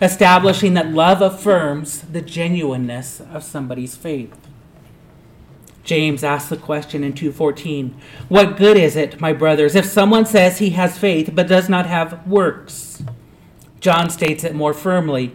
establishing 0.00 0.74
that 0.74 0.88
love 0.90 1.22
affirms 1.22 2.02
the 2.02 2.20
genuineness 2.20 3.20
of 3.20 3.44
somebody's 3.44 3.96
faith. 3.96 4.36
James 5.84 6.22
asks 6.22 6.48
the 6.48 6.56
question 6.56 7.02
in 7.02 7.12
2:14, 7.12 7.94
"What 8.28 8.56
good 8.56 8.76
is 8.76 8.96
it, 8.96 9.20
my 9.20 9.32
brothers, 9.32 9.74
if 9.74 9.84
someone 9.84 10.26
says 10.26 10.58
he 10.58 10.70
has 10.70 10.96
faith 10.96 11.30
but 11.34 11.48
does 11.48 11.68
not 11.68 11.86
have 11.86 12.26
works?" 12.26 13.02
John 13.80 14.10
states 14.10 14.44
it 14.44 14.54
more 14.54 14.74
firmly. 14.74 15.32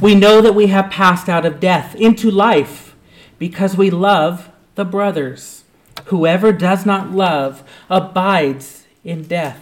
We 0.00 0.14
know 0.14 0.40
that 0.42 0.54
we 0.54 0.66
have 0.66 0.90
passed 0.90 1.28
out 1.28 1.46
of 1.46 1.60
death 1.60 1.94
into 1.94 2.30
life 2.30 2.94
because 3.38 3.76
we 3.76 3.90
love 3.90 4.50
the 4.74 4.84
brothers. 4.84 5.64
Whoever 6.06 6.52
does 6.52 6.84
not 6.84 7.12
love 7.12 7.62
abides 7.88 8.84
in 9.04 9.22
death. 9.22 9.58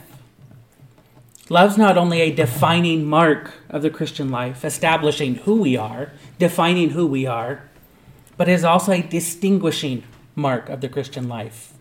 Love's 1.49 1.79
not 1.79 1.97
only 1.97 2.21
a 2.21 2.35
defining 2.35 3.05
mark 3.05 3.53
of 3.71 3.83
the 3.83 3.91
Christian 3.91 4.31
life, 4.31 4.65
establishing 4.65 5.37
who 5.45 5.55
we 5.61 5.77
are, 5.77 6.11
defining 6.41 6.91
who 6.91 7.07
we 7.07 7.25
are, 7.25 7.62
but 8.37 8.49
is 8.49 8.65
also 8.65 8.93
a 8.93 9.03
distinguishing 9.03 10.03
mark 10.37 10.68
of 10.68 10.81
the 10.81 10.88
Christian 10.88 11.29
life 11.29 11.72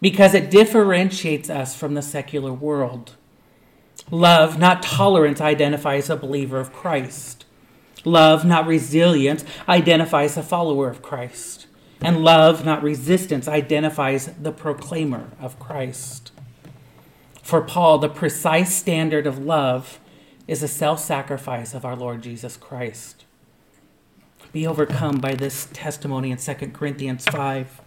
because 0.00 0.34
it 0.34 0.50
differentiates 0.50 1.48
us 1.50 1.74
from 1.74 1.94
the 1.94 2.02
secular 2.02 2.52
world. 2.52 3.16
Love, 4.10 4.58
not 4.58 4.82
tolerance, 4.82 5.40
identifies 5.40 6.10
a 6.10 6.16
believer 6.16 6.60
of 6.60 6.72
Christ. 6.72 7.44
Love, 8.04 8.44
not 8.44 8.66
resilience, 8.66 9.44
identifies 9.68 10.36
a 10.36 10.42
follower 10.42 10.88
of 10.88 11.02
Christ. 11.02 11.66
And 12.00 12.22
love, 12.22 12.64
not 12.64 12.82
resistance, 12.82 13.48
identifies 13.48 14.26
the 14.40 14.52
proclaimer 14.52 15.30
of 15.40 15.58
Christ. 15.58 16.30
For 17.42 17.62
Paul, 17.62 17.98
the 17.98 18.08
precise 18.08 18.74
standard 18.76 19.26
of 19.26 19.38
love 19.38 19.98
is 20.46 20.60
the 20.60 20.68
self 20.68 21.00
sacrifice 21.00 21.74
of 21.74 21.84
our 21.84 21.96
Lord 21.96 22.22
Jesus 22.22 22.56
Christ. 22.56 23.24
Be 24.52 24.66
overcome 24.66 25.18
by 25.18 25.34
this 25.34 25.68
testimony 25.72 26.30
in 26.30 26.38
2 26.38 26.54
Corinthians 26.72 27.24
5 27.24 27.80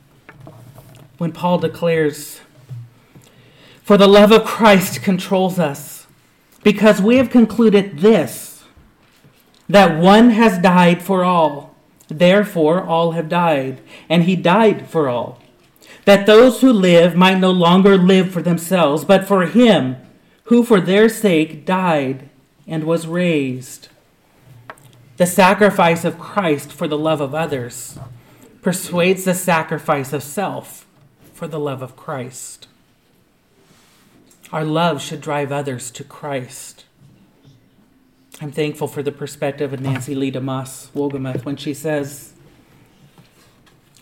when 1.19 1.33
Paul 1.33 1.59
declares, 1.59 2.39
For 3.83 3.97
the 3.97 4.07
love 4.07 4.31
of 4.31 4.45
Christ 4.45 5.03
controls 5.03 5.59
us, 5.59 6.07
because 6.63 7.01
we 7.01 7.17
have 7.17 7.29
concluded 7.29 7.99
this, 7.99 8.63
that 9.67 10.01
one 10.01 10.31
has 10.31 10.57
died 10.57 11.03
for 11.03 11.23
all, 11.23 11.75
therefore 12.07 12.81
all 12.81 13.11
have 13.11 13.29
died, 13.29 13.81
and 14.07 14.23
he 14.23 14.35
died 14.35 14.87
for 14.87 15.09
all, 15.09 15.41
that 16.05 16.25
those 16.25 16.61
who 16.61 16.71
live 16.71 17.15
might 17.15 17.37
no 17.37 17.51
longer 17.51 17.97
live 17.97 18.31
for 18.31 18.41
themselves, 18.41 19.03
but 19.03 19.27
for 19.27 19.45
him 19.45 19.97
who 20.45 20.63
for 20.63 20.79
their 20.79 21.09
sake 21.09 21.65
died 21.65 22.29
and 22.65 22.85
was 22.85 23.05
raised. 23.05 23.89
The 25.17 25.25
sacrifice 25.25 26.05
of 26.05 26.17
Christ 26.17 26.71
for 26.71 26.87
the 26.87 26.97
love 26.97 27.19
of 27.19 27.35
others 27.35 27.99
persuades 28.61 29.25
the 29.25 29.33
sacrifice 29.33 30.13
of 30.13 30.23
self 30.23 30.85
for 31.39 31.47
the 31.47 31.57
love 31.57 31.81
of 31.81 31.95
Christ. 31.95 32.67
Our 34.51 34.65
love 34.65 35.01
should 35.01 35.21
drive 35.21 35.53
others 35.53 35.89
to 35.91 36.03
Christ. 36.03 36.83
I'm 38.41 38.51
thankful 38.51 38.89
for 38.89 39.01
the 39.01 39.13
perspective 39.13 39.71
of 39.71 39.79
Nancy 39.79 40.15
Leigh 40.15 40.33
DeMoss 40.33 40.89
Wolgemuth 40.89 41.45
when 41.45 41.55
she 41.55 41.73
says, 41.73 42.33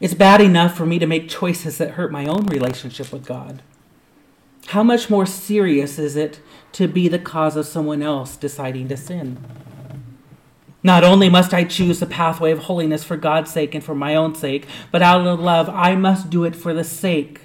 It's 0.01 0.15
bad 0.15 0.41
enough 0.41 0.75
for 0.75 0.87
me 0.87 0.97
to 0.97 1.05
make 1.05 1.29
choices 1.29 1.77
that 1.77 1.91
hurt 1.91 2.11
my 2.11 2.25
own 2.25 2.47
relationship 2.47 3.13
with 3.13 3.27
God. 3.27 3.61
How 4.69 4.81
much 4.81 5.07
more 5.07 5.27
serious 5.27 5.99
is 5.99 6.15
it 6.15 6.39
to 6.71 6.87
be 6.87 7.07
the 7.07 7.19
cause 7.19 7.55
of 7.55 7.67
someone 7.67 8.01
else 8.01 8.35
deciding 8.35 8.87
to 8.87 8.97
sin? 8.97 9.37
Not 10.83 11.03
only 11.03 11.29
must 11.29 11.53
I 11.53 11.63
choose 11.63 11.99
the 11.99 12.05
pathway 12.05 12.51
of 12.51 12.59
holiness 12.59 13.03
for 13.03 13.17
God's 13.17 13.51
sake 13.51 13.73
and 13.73 13.83
for 13.83 13.95
my 13.95 14.15
own 14.15 14.35
sake, 14.35 14.67
but 14.91 15.01
out 15.01 15.25
of 15.25 15.39
love, 15.39 15.69
I 15.69 15.95
must 15.95 16.29
do 16.29 16.43
it 16.43 16.55
for 16.55 16.73
the 16.73 16.83
sake 16.83 17.41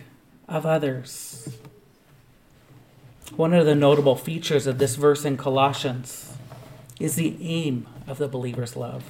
of 0.49 0.67
others. 0.67 1.57
One 3.37 3.55
of 3.55 3.65
the 3.65 3.75
notable 3.75 4.17
features 4.17 4.67
of 4.67 4.79
this 4.79 4.97
verse 4.97 5.25
in 5.25 5.39
Colossians 5.39 6.37
is 7.01 7.15
the 7.15 7.37
aim 7.41 7.87
of 8.07 8.19
the 8.19 8.29
believer's 8.29 8.77
love. 8.77 9.05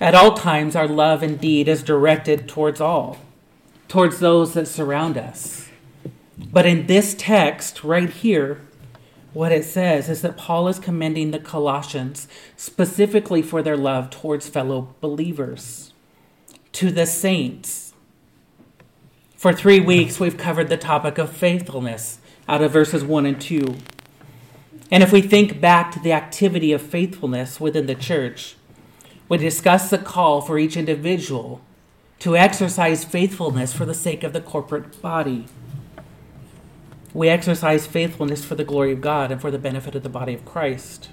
At 0.00 0.14
all 0.14 0.34
times, 0.34 0.74
our 0.74 0.88
love 0.88 1.22
indeed 1.22 1.68
is 1.68 1.82
directed 1.82 2.48
towards 2.48 2.80
all, 2.80 3.18
towards 3.88 4.18
those 4.18 4.54
that 4.54 4.66
surround 4.66 5.18
us. 5.18 5.68
But 6.38 6.66
in 6.66 6.86
this 6.86 7.14
text 7.16 7.84
right 7.84 8.10
here, 8.10 8.65
what 9.36 9.52
it 9.52 9.66
says 9.66 10.08
is 10.08 10.22
that 10.22 10.38
Paul 10.38 10.66
is 10.66 10.78
commending 10.78 11.30
the 11.30 11.38
Colossians 11.38 12.26
specifically 12.56 13.42
for 13.42 13.60
their 13.60 13.76
love 13.76 14.08
towards 14.08 14.48
fellow 14.48 14.94
believers, 15.02 15.92
to 16.72 16.90
the 16.90 17.04
saints. 17.04 17.92
For 19.36 19.52
three 19.52 19.78
weeks, 19.78 20.18
we've 20.18 20.38
covered 20.38 20.70
the 20.70 20.78
topic 20.78 21.18
of 21.18 21.36
faithfulness 21.36 22.18
out 22.48 22.62
of 22.62 22.72
verses 22.72 23.04
1 23.04 23.26
and 23.26 23.38
2. 23.38 23.76
And 24.90 25.02
if 25.02 25.12
we 25.12 25.20
think 25.20 25.60
back 25.60 25.92
to 25.92 26.00
the 26.00 26.12
activity 26.12 26.72
of 26.72 26.80
faithfulness 26.80 27.60
within 27.60 27.84
the 27.84 27.94
church, 27.94 28.56
we 29.28 29.36
discuss 29.36 29.90
the 29.90 29.98
call 29.98 30.40
for 30.40 30.58
each 30.58 30.78
individual 30.78 31.60
to 32.20 32.38
exercise 32.38 33.04
faithfulness 33.04 33.74
for 33.74 33.84
the 33.84 33.92
sake 33.92 34.24
of 34.24 34.32
the 34.32 34.40
corporate 34.40 35.02
body 35.02 35.44
we 37.16 37.30
exercise 37.30 37.86
faithfulness 37.86 38.44
for 38.44 38.56
the 38.56 38.64
glory 38.64 38.92
of 38.92 39.00
God 39.00 39.32
and 39.32 39.40
for 39.40 39.50
the 39.50 39.58
benefit 39.58 39.94
of 39.94 40.02
the 40.02 40.08
body 40.10 40.34
of 40.34 40.44
Christ. 40.44 41.08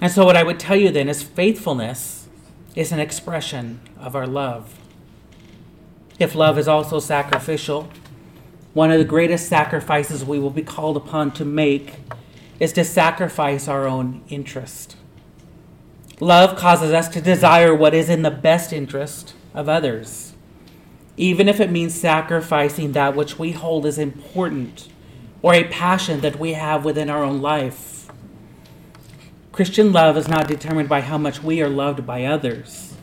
And 0.00 0.10
so, 0.10 0.24
what 0.24 0.38
I 0.38 0.42
would 0.42 0.58
tell 0.58 0.74
you 0.74 0.90
then 0.90 1.06
is 1.06 1.22
faithfulness 1.22 2.28
is 2.74 2.90
an 2.90 2.98
expression 2.98 3.80
of 3.98 4.16
our 4.16 4.26
love. 4.26 4.80
If 6.18 6.34
love 6.34 6.58
is 6.58 6.66
also 6.66 6.98
sacrificial, 6.98 7.90
one 8.72 8.90
of 8.90 8.98
the 8.98 9.04
greatest 9.04 9.50
sacrifices 9.50 10.24
we 10.24 10.38
will 10.38 10.48
be 10.48 10.62
called 10.62 10.96
upon 10.96 11.32
to 11.32 11.44
make 11.44 11.96
is 12.58 12.72
to 12.72 12.84
sacrifice 12.84 13.68
our 13.68 13.86
own 13.86 14.24
interest. 14.28 14.96
Love 16.20 16.56
causes 16.56 16.90
us 16.90 17.08
to 17.08 17.20
desire 17.20 17.74
what 17.74 17.92
is 17.92 18.08
in 18.08 18.22
the 18.22 18.30
best 18.30 18.72
interest 18.72 19.34
of 19.52 19.68
others 19.68 20.33
even 21.16 21.48
if 21.48 21.60
it 21.60 21.70
means 21.70 21.94
sacrificing 21.94 22.92
that 22.92 23.14
which 23.14 23.38
we 23.38 23.52
hold 23.52 23.86
as 23.86 23.98
important 23.98 24.88
or 25.42 25.54
a 25.54 25.64
passion 25.64 26.20
that 26.20 26.38
we 26.38 26.54
have 26.54 26.84
within 26.84 27.10
our 27.10 27.22
own 27.22 27.40
life. 27.42 28.10
Christian 29.52 29.92
love 29.92 30.16
is 30.16 30.26
not 30.26 30.48
determined 30.48 30.88
by 30.88 31.00
how 31.00 31.18
much 31.18 31.42
we 31.42 31.62
are 31.62 31.68
loved 31.68 32.06
by 32.06 32.24
others, 32.24 32.94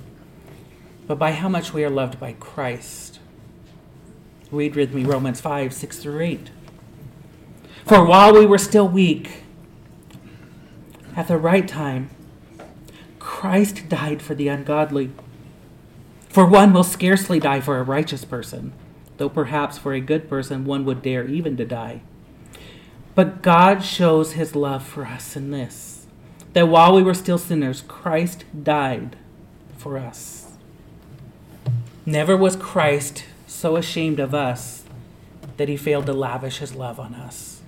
but 1.07 1.17
by 1.17 1.31
how 1.31 1.47
much 1.47 1.73
we 1.73 1.83
are 1.83 1.89
loved 1.89 2.19
by 2.19 2.33
Christ. 2.33 3.19
Read 4.51 4.75
with 4.75 4.93
me 4.93 5.05
Romans 5.05 5.39
5 5.39 5.73
6 5.73 5.99
through 5.99 6.19
8. 6.19 6.49
For 7.85 8.03
while 8.03 8.33
we 8.33 8.45
were 8.45 8.57
still 8.57 8.87
weak, 8.87 9.43
at 11.15 11.27
the 11.27 11.37
right 11.37 11.67
time, 11.67 12.09
Christ 13.19 13.87
died 13.87 14.21
for 14.21 14.35
the 14.35 14.47
ungodly. 14.47 15.11
For 16.31 16.45
one 16.45 16.71
will 16.71 16.85
scarcely 16.85 17.41
die 17.41 17.59
for 17.59 17.77
a 17.77 17.83
righteous 17.83 18.23
person, 18.23 18.71
though 19.17 19.27
perhaps 19.27 19.77
for 19.77 19.93
a 19.93 19.99
good 19.99 20.29
person 20.29 20.63
one 20.63 20.85
would 20.85 21.01
dare 21.01 21.27
even 21.27 21.57
to 21.57 21.65
die. 21.65 22.03
But 23.15 23.41
God 23.41 23.83
shows 23.83 24.33
his 24.33 24.55
love 24.55 24.85
for 24.85 25.05
us 25.05 25.35
in 25.35 25.51
this 25.51 26.07
that 26.53 26.67
while 26.67 26.93
we 26.93 27.03
were 27.03 27.13
still 27.13 27.37
sinners, 27.37 27.81
Christ 27.87 28.45
died 28.63 29.15
for 29.77 29.97
us. 29.97 30.53
Never 32.05 32.35
was 32.35 32.55
Christ 32.55 33.25
so 33.47 33.75
ashamed 33.75 34.19
of 34.19 34.33
us 34.33 34.83
that 35.57 35.69
he 35.69 35.77
failed 35.77 36.05
to 36.07 36.13
lavish 36.13 36.57
his 36.57 36.75
love 36.75 36.99
on 36.99 37.13
us. 37.13 37.61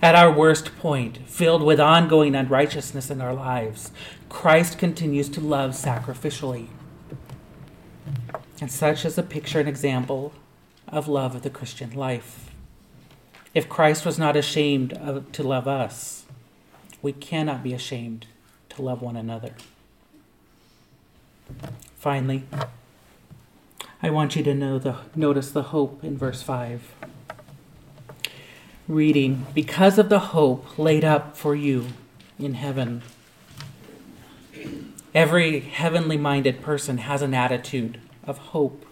At 0.00 0.14
our 0.14 0.32
worst 0.32 0.76
point, 0.78 1.18
filled 1.26 1.62
with 1.62 1.80
ongoing 1.80 2.34
unrighteousness 2.34 3.10
in 3.10 3.20
our 3.20 3.34
lives, 3.34 3.90
Christ 4.28 4.78
continues 4.78 5.28
to 5.30 5.40
love 5.40 5.72
sacrificially. 5.72 6.68
And 8.60 8.70
such 8.70 9.04
is 9.04 9.18
a 9.18 9.22
picture 9.22 9.60
and 9.60 9.68
example 9.68 10.32
of 10.88 11.08
love 11.08 11.34
of 11.34 11.42
the 11.42 11.50
Christian 11.50 11.90
life. 11.94 12.50
If 13.54 13.68
Christ 13.68 14.06
was 14.06 14.18
not 14.18 14.36
ashamed 14.36 14.92
of, 14.94 15.30
to 15.32 15.42
love 15.42 15.68
us, 15.68 16.24
we 17.02 17.12
cannot 17.12 17.62
be 17.62 17.72
ashamed 17.72 18.26
to 18.70 18.82
love 18.82 19.02
one 19.02 19.16
another. 19.16 19.54
Finally, 21.96 22.44
I 24.02 24.10
want 24.10 24.36
you 24.36 24.42
to 24.42 24.54
know 24.54 24.78
the, 24.78 24.96
notice 25.14 25.50
the 25.50 25.64
hope 25.64 26.02
in 26.04 26.16
verse 26.16 26.42
5. 26.42 26.94
Reading, 28.88 29.46
because 29.54 29.98
of 29.98 30.08
the 30.08 30.18
hope 30.18 30.78
laid 30.78 31.04
up 31.04 31.36
for 31.36 31.54
you 31.54 31.86
in 32.38 32.54
heaven. 32.54 33.02
Every 35.14 35.60
heavenly 35.60 36.16
minded 36.16 36.60
person 36.60 36.98
has 36.98 37.22
an 37.22 37.34
attitude 37.34 38.00
of 38.26 38.38
hope. 38.38 38.84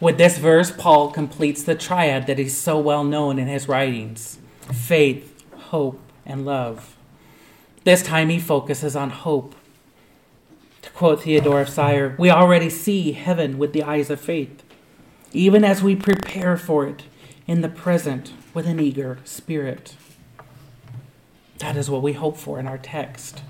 With 0.00 0.16
this 0.16 0.38
verse, 0.38 0.70
Paul 0.70 1.10
completes 1.10 1.62
the 1.62 1.74
triad 1.74 2.26
that 2.26 2.38
is 2.38 2.56
so 2.56 2.78
well 2.78 3.04
known 3.04 3.38
in 3.38 3.48
his 3.48 3.68
writings 3.68 4.38
faith, 4.72 5.44
hope, 5.54 6.00
and 6.24 6.46
love. 6.46 6.96
This 7.84 8.02
time 8.02 8.28
he 8.28 8.38
focuses 8.38 8.94
on 8.94 9.10
hope. 9.10 9.54
To 10.82 10.90
quote 10.90 11.22
Theodoret 11.22 11.68
of 11.68 11.68
Cyr, 11.68 12.14
we 12.18 12.30
already 12.30 12.70
see 12.70 13.12
heaven 13.12 13.58
with 13.58 13.72
the 13.72 13.82
eyes 13.82 14.08
of 14.10 14.20
faith, 14.20 14.62
even 15.32 15.64
as 15.64 15.82
we 15.82 15.94
prepare 15.94 16.56
for 16.56 16.86
it 16.86 17.02
in 17.46 17.60
the 17.60 17.68
present 17.68 18.32
with 18.54 18.66
an 18.66 18.80
eager 18.80 19.18
spirit. 19.24 19.96
That 21.58 21.76
is 21.76 21.90
what 21.90 22.02
we 22.02 22.14
hope 22.14 22.38
for 22.38 22.58
in 22.58 22.66
our 22.66 22.78
text. 22.78 23.42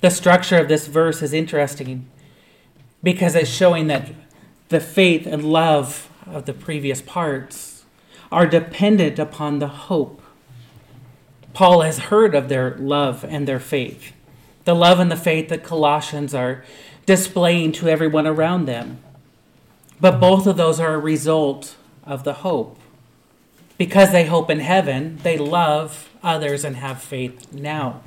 The 0.00 0.10
structure 0.10 0.58
of 0.58 0.68
this 0.68 0.86
verse 0.86 1.22
is 1.22 1.32
interesting 1.32 2.06
because 3.02 3.34
it's 3.34 3.50
showing 3.50 3.86
that 3.86 4.10
the 4.68 4.80
faith 4.80 5.26
and 5.26 5.44
love 5.44 6.10
of 6.26 6.46
the 6.46 6.52
previous 6.52 7.00
parts 7.00 7.84
are 8.30 8.46
dependent 8.46 9.18
upon 9.18 9.58
the 9.58 9.68
hope. 9.68 10.20
Paul 11.54 11.80
has 11.80 11.98
heard 11.98 12.34
of 12.34 12.48
their 12.48 12.76
love 12.76 13.24
and 13.24 13.48
their 13.48 13.60
faith, 13.60 14.12
the 14.64 14.74
love 14.74 15.00
and 15.00 15.10
the 15.10 15.16
faith 15.16 15.48
that 15.48 15.64
Colossians 15.64 16.34
are 16.34 16.64
displaying 17.06 17.72
to 17.72 17.88
everyone 17.88 18.26
around 18.26 18.66
them. 18.66 18.98
But 20.00 20.20
both 20.20 20.46
of 20.46 20.56
those 20.56 20.78
are 20.78 20.94
a 20.94 20.98
result 20.98 21.76
of 22.04 22.24
the 22.24 22.34
hope. 22.34 22.78
Because 23.78 24.12
they 24.12 24.26
hope 24.26 24.50
in 24.50 24.60
heaven, 24.60 25.18
they 25.22 25.38
love 25.38 26.10
others 26.22 26.64
and 26.64 26.76
have 26.76 27.00
faith 27.00 27.52
now. 27.52 28.02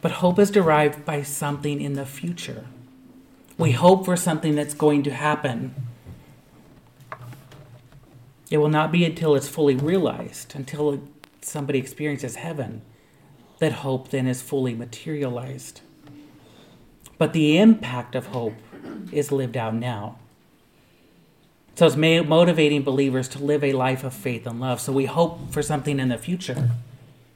But 0.00 0.12
hope 0.12 0.38
is 0.38 0.50
derived 0.50 1.04
by 1.04 1.22
something 1.22 1.80
in 1.80 1.94
the 1.94 2.06
future. 2.06 2.66
We 3.56 3.72
hope 3.72 4.04
for 4.04 4.16
something 4.16 4.54
that's 4.54 4.74
going 4.74 5.02
to 5.04 5.12
happen. 5.12 5.74
It 8.50 8.58
will 8.58 8.68
not 8.68 8.92
be 8.92 9.04
until 9.04 9.34
it's 9.34 9.48
fully 9.48 9.76
realized, 9.76 10.54
until 10.54 11.00
somebody 11.40 11.78
experiences 11.78 12.36
heaven, 12.36 12.82
that 13.58 13.72
hope 13.72 14.08
then 14.08 14.26
is 14.26 14.42
fully 14.42 14.74
materialized. 14.74 15.80
But 17.16 17.32
the 17.32 17.58
impact 17.58 18.14
of 18.14 18.26
hope 18.26 18.54
is 19.12 19.30
lived 19.30 19.56
out 19.56 19.74
now. 19.74 20.18
So 21.76 21.86
it's 21.86 21.96
motivating 21.96 22.82
believers 22.82 23.28
to 23.30 23.42
live 23.42 23.64
a 23.64 23.72
life 23.72 24.04
of 24.04 24.14
faith 24.14 24.46
and 24.46 24.60
love. 24.60 24.80
So 24.80 24.92
we 24.92 25.06
hope 25.06 25.50
for 25.50 25.62
something 25.62 25.98
in 25.98 26.08
the 26.08 26.18
future, 26.18 26.70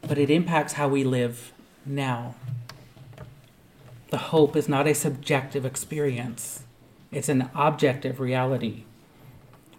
but 0.02 0.18
it 0.18 0.30
impacts 0.30 0.74
how 0.74 0.88
we 0.88 1.04
live 1.04 1.52
now. 1.84 2.34
The 4.10 4.18
hope 4.18 4.56
is 4.56 4.68
not 4.68 4.86
a 4.86 4.94
subjective 4.94 5.66
experience, 5.66 6.64
it's 7.12 7.28
an 7.28 7.50
objective 7.54 8.20
reality. 8.20 8.84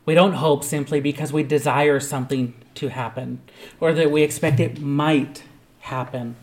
We 0.05 0.15
don't 0.15 0.33
hope 0.33 0.63
simply 0.63 0.99
because 0.99 1.31
we 1.31 1.43
desire 1.43 1.99
something 1.99 2.55
to 2.75 2.87
happen 2.87 3.41
or 3.79 3.93
that 3.93 4.09
we 4.09 4.23
expect 4.23 4.59
it 4.59 4.81
might 4.81 5.43
happen. 5.81 6.35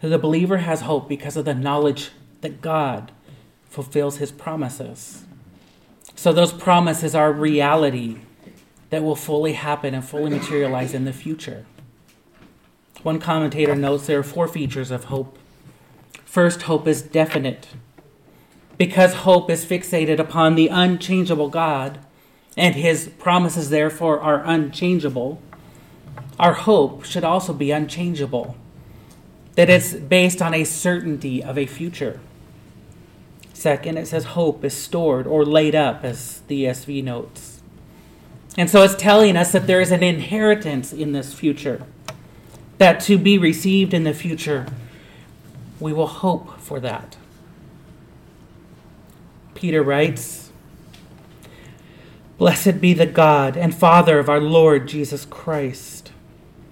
The 0.00 0.18
believer 0.18 0.58
has 0.58 0.82
hope 0.82 1.08
because 1.08 1.36
of 1.36 1.44
the 1.44 1.54
knowledge 1.54 2.10
that 2.40 2.62
God 2.62 3.12
fulfills 3.68 4.16
his 4.16 4.32
promises. 4.32 5.24
So 6.14 6.32
those 6.32 6.52
promises 6.52 7.14
are 7.14 7.32
reality 7.32 8.18
that 8.90 9.02
will 9.02 9.16
fully 9.16 9.54
happen 9.54 9.94
and 9.94 10.04
fully 10.04 10.30
materialize 10.30 10.94
in 10.94 11.04
the 11.04 11.12
future. 11.12 11.66
One 13.02 13.18
commentator 13.18 13.74
notes 13.74 14.06
there 14.06 14.20
are 14.20 14.22
four 14.22 14.48
features 14.48 14.90
of 14.90 15.04
hope 15.04 15.38
First, 16.34 16.62
hope 16.62 16.88
is 16.88 17.00
definite. 17.00 17.68
Because 18.76 19.22
hope 19.22 19.48
is 19.48 19.64
fixated 19.64 20.18
upon 20.18 20.56
the 20.56 20.66
unchangeable 20.66 21.48
God, 21.48 22.00
and 22.56 22.74
his 22.74 23.08
promises, 23.20 23.70
therefore, 23.70 24.18
are 24.18 24.42
unchangeable, 24.44 25.40
our 26.36 26.54
hope 26.54 27.04
should 27.04 27.22
also 27.22 27.52
be 27.52 27.70
unchangeable. 27.70 28.56
That 29.54 29.70
it's 29.70 29.94
based 29.94 30.42
on 30.42 30.54
a 30.54 30.64
certainty 30.64 31.40
of 31.40 31.56
a 31.56 31.66
future. 31.66 32.18
Second, 33.52 33.96
it 33.96 34.08
says 34.08 34.24
hope 34.24 34.64
is 34.64 34.74
stored 34.74 35.28
or 35.28 35.44
laid 35.44 35.76
up, 35.76 36.02
as 36.02 36.40
the 36.48 36.64
ESV 36.64 37.04
notes. 37.04 37.62
And 38.58 38.68
so 38.68 38.82
it's 38.82 38.96
telling 38.96 39.36
us 39.36 39.52
that 39.52 39.68
there 39.68 39.80
is 39.80 39.92
an 39.92 40.02
inheritance 40.02 40.92
in 40.92 41.12
this 41.12 41.32
future, 41.32 41.86
that 42.78 42.98
to 43.02 43.18
be 43.18 43.38
received 43.38 43.94
in 43.94 44.02
the 44.02 44.12
future 44.12 44.66
we 45.80 45.92
will 45.92 46.06
hope 46.06 46.60
for 46.60 46.80
that. 46.80 47.16
Peter 49.54 49.82
writes, 49.82 50.50
Blessed 52.38 52.80
be 52.80 52.92
the 52.92 53.06
God 53.06 53.56
and 53.56 53.74
Father 53.74 54.18
of 54.18 54.28
our 54.28 54.40
Lord 54.40 54.88
Jesus 54.88 55.24
Christ. 55.24 56.12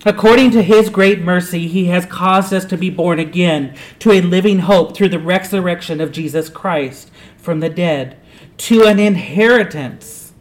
According 0.04 0.50
to 0.52 0.62
his 0.62 0.90
great 0.90 1.20
mercy, 1.20 1.68
he 1.68 1.84
has 1.86 2.06
caused 2.06 2.52
us 2.52 2.64
to 2.64 2.76
be 2.76 2.90
born 2.90 3.20
again 3.20 3.76
to 4.00 4.10
a 4.10 4.20
living 4.20 4.60
hope 4.60 4.96
through 4.96 5.10
the 5.10 5.20
resurrection 5.20 6.00
of 6.00 6.10
Jesus 6.10 6.48
Christ 6.48 7.10
from 7.36 7.60
the 7.60 7.70
dead, 7.70 8.18
to 8.58 8.84
an 8.84 8.98
inheritance 8.98 10.32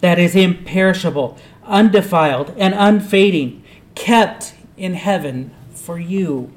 that 0.00 0.18
is 0.18 0.34
imperishable, 0.34 1.38
undefiled, 1.62 2.52
and 2.58 2.74
unfading, 2.74 3.62
kept 3.94 4.54
in 4.76 4.94
heaven 4.94 5.54
for 5.70 5.98
you 5.98 6.52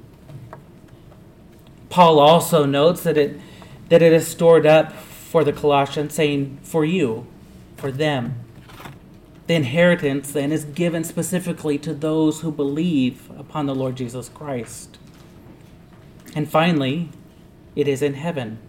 Paul 1.98 2.20
also 2.20 2.64
notes 2.64 3.02
that 3.02 3.18
it 3.18 3.42
that 3.90 4.04
it 4.04 4.14
is 4.14 4.28
stored 4.28 4.68
up 4.68 4.92
for 4.92 5.44
the 5.44 5.52
Colossians, 5.52 6.14
saying, 6.14 6.60
for 6.62 6.86
you, 6.86 7.26
for 7.76 7.92
them. 7.92 8.36
The 9.48 9.56
inheritance 9.56 10.32
then 10.32 10.52
is 10.52 10.64
given 10.64 11.04
specifically 11.04 11.80
to 11.80 11.96
those 11.96 12.42
who 12.42 12.52
believe 12.52 13.32
upon 13.36 13.66
the 13.66 13.74
Lord 13.74 13.96
Jesus 13.96 14.30
Christ. 14.30 15.00
And 16.36 16.48
finally, 16.48 17.10
it 17.76 17.88
is 17.88 18.04
in 18.04 18.14
heaven. 18.14 18.60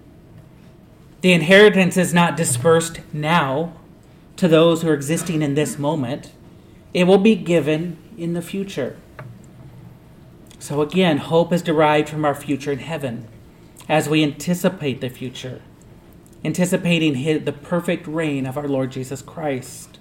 The 1.21 1.35
inheritance 1.35 1.99
is 1.99 2.15
not 2.15 2.35
dispersed 2.35 3.03
now 3.13 3.75
to 4.37 4.49
those 4.49 4.81
who 4.81 4.89
are 4.89 4.95
existing 4.95 5.43
in 5.43 5.53
this 5.53 5.79
moment, 5.79 6.33
it 6.95 7.05
will 7.05 7.19
be 7.19 7.35
given 7.35 7.99
in 8.17 8.33
the 8.33 8.41
future. 8.41 8.97
So 10.59 10.83
again, 10.83 11.19
hope 11.19 11.53
is 11.53 11.63
derived 11.63 12.09
from 12.09 12.25
our 12.25 12.35
future 12.35 12.73
in 12.73 12.81
heaven 12.81 13.29
as 13.89 14.09
we 14.09 14.23
anticipate 14.23 15.01
the 15.01 15.09
future, 15.09 15.63
anticipating 16.45 17.45
the 17.45 17.53
perfect 17.53 18.07
reign 18.07 18.45
of 18.45 18.59
our 18.59 18.69
Lord 18.69 18.93
Jesus 18.93 19.23
Christ. 19.23 19.99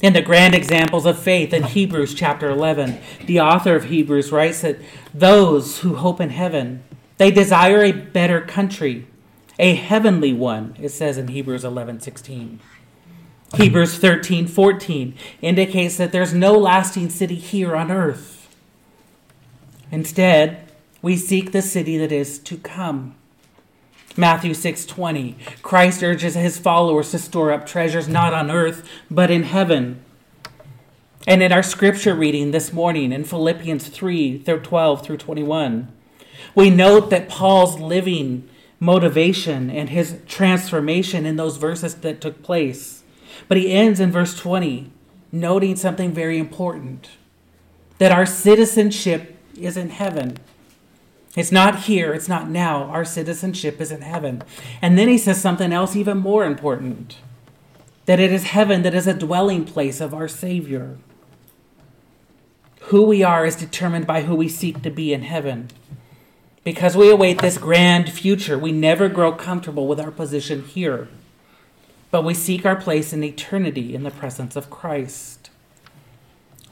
In 0.00 0.14
the 0.14 0.22
grand 0.22 0.54
examples 0.54 1.04
of 1.04 1.18
faith 1.18 1.52
in 1.52 1.62
Hebrews 1.64 2.14
chapter 2.14 2.48
11, 2.48 3.00
the 3.26 3.40
author 3.40 3.76
of 3.76 3.84
Hebrews 3.84 4.32
writes 4.32 4.62
that 4.62 4.78
those 5.12 5.80
who 5.80 5.96
hope 5.96 6.20
in 6.20 6.30
heaven, 6.30 6.82
they 7.18 7.30
desire 7.30 7.82
a 7.82 7.92
better 7.92 8.40
country, 8.40 9.06
a 9.58 9.74
heavenly 9.74 10.32
one, 10.32 10.74
it 10.80 10.88
says 10.88 11.18
in 11.18 11.28
Hebrews 11.28 11.64
11 11.64 12.00
16. 12.00 12.60
Hebrews 13.56 13.98
13 13.98 14.46
14 14.46 15.14
indicates 15.42 15.96
that 15.98 16.12
there's 16.12 16.32
no 16.32 16.52
lasting 16.52 17.10
city 17.10 17.34
here 17.34 17.76
on 17.76 17.90
earth 17.90 18.39
Instead, 19.90 20.68
we 21.02 21.16
seek 21.16 21.52
the 21.52 21.62
city 21.62 21.98
that 21.98 22.12
is 22.12 22.38
to 22.38 22.56
come. 22.56 23.14
Matthew 24.16 24.54
6:20 24.54 25.36
Christ 25.62 26.02
urges 26.02 26.34
his 26.34 26.58
followers 26.58 27.10
to 27.12 27.18
store 27.18 27.52
up 27.52 27.64
treasures 27.64 28.08
not 28.08 28.34
on 28.34 28.50
earth 28.50 28.86
but 29.10 29.30
in 29.30 29.44
heaven. 29.44 30.00
And 31.26 31.42
in 31.42 31.52
our 31.52 31.62
scripture 31.62 32.14
reading 32.14 32.50
this 32.50 32.72
morning 32.72 33.12
in 33.12 33.24
Philippians 33.24 33.88
3 33.88 34.38
12 34.38 35.02
through 35.04 35.16
21, 35.18 35.88
we 36.54 36.70
note 36.70 37.10
that 37.10 37.28
Paul's 37.28 37.78
living 37.78 38.48
motivation 38.80 39.70
and 39.70 39.90
his 39.90 40.16
transformation 40.26 41.26
in 41.26 41.36
those 41.36 41.58
verses 41.58 41.94
that 41.96 42.20
took 42.20 42.42
place. 42.42 43.02
But 43.46 43.58
he 43.58 43.72
ends 43.72 44.00
in 44.00 44.10
verse 44.10 44.36
20 44.36 44.90
noting 45.30 45.76
something 45.76 46.12
very 46.12 46.38
important 46.38 47.10
that 47.98 48.10
our 48.10 48.26
citizenship 48.26 49.36
is 49.64 49.76
in 49.76 49.90
heaven. 49.90 50.36
It's 51.36 51.52
not 51.52 51.80
here, 51.80 52.12
it's 52.12 52.28
not 52.28 52.48
now. 52.48 52.84
Our 52.84 53.04
citizenship 53.04 53.80
is 53.80 53.92
in 53.92 54.02
heaven. 54.02 54.42
And 54.82 54.98
then 54.98 55.08
he 55.08 55.18
says 55.18 55.40
something 55.40 55.72
else 55.72 55.94
even 55.94 56.18
more 56.18 56.44
important 56.44 57.18
that 58.06 58.18
it 58.18 58.32
is 58.32 58.44
heaven 58.44 58.82
that 58.82 58.94
is 58.94 59.06
a 59.06 59.14
dwelling 59.14 59.64
place 59.64 60.00
of 60.00 60.12
our 60.12 60.26
Savior. 60.26 60.98
Who 62.84 63.02
we 63.02 63.22
are 63.22 63.46
is 63.46 63.54
determined 63.54 64.06
by 64.06 64.22
who 64.22 64.34
we 64.34 64.48
seek 64.48 64.82
to 64.82 64.90
be 64.90 65.12
in 65.12 65.22
heaven. 65.22 65.68
Because 66.64 66.96
we 66.96 67.10
await 67.10 67.40
this 67.40 67.56
grand 67.56 68.10
future, 68.10 68.58
we 68.58 68.72
never 68.72 69.08
grow 69.08 69.32
comfortable 69.32 69.86
with 69.86 70.00
our 70.00 70.10
position 70.10 70.64
here, 70.64 71.08
but 72.10 72.24
we 72.24 72.34
seek 72.34 72.66
our 72.66 72.76
place 72.76 73.12
in 73.12 73.22
eternity 73.22 73.94
in 73.94 74.02
the 74.02 74.10
presence 74.10 74.56
of 74.56 74.70
Christ. 74.70 75.49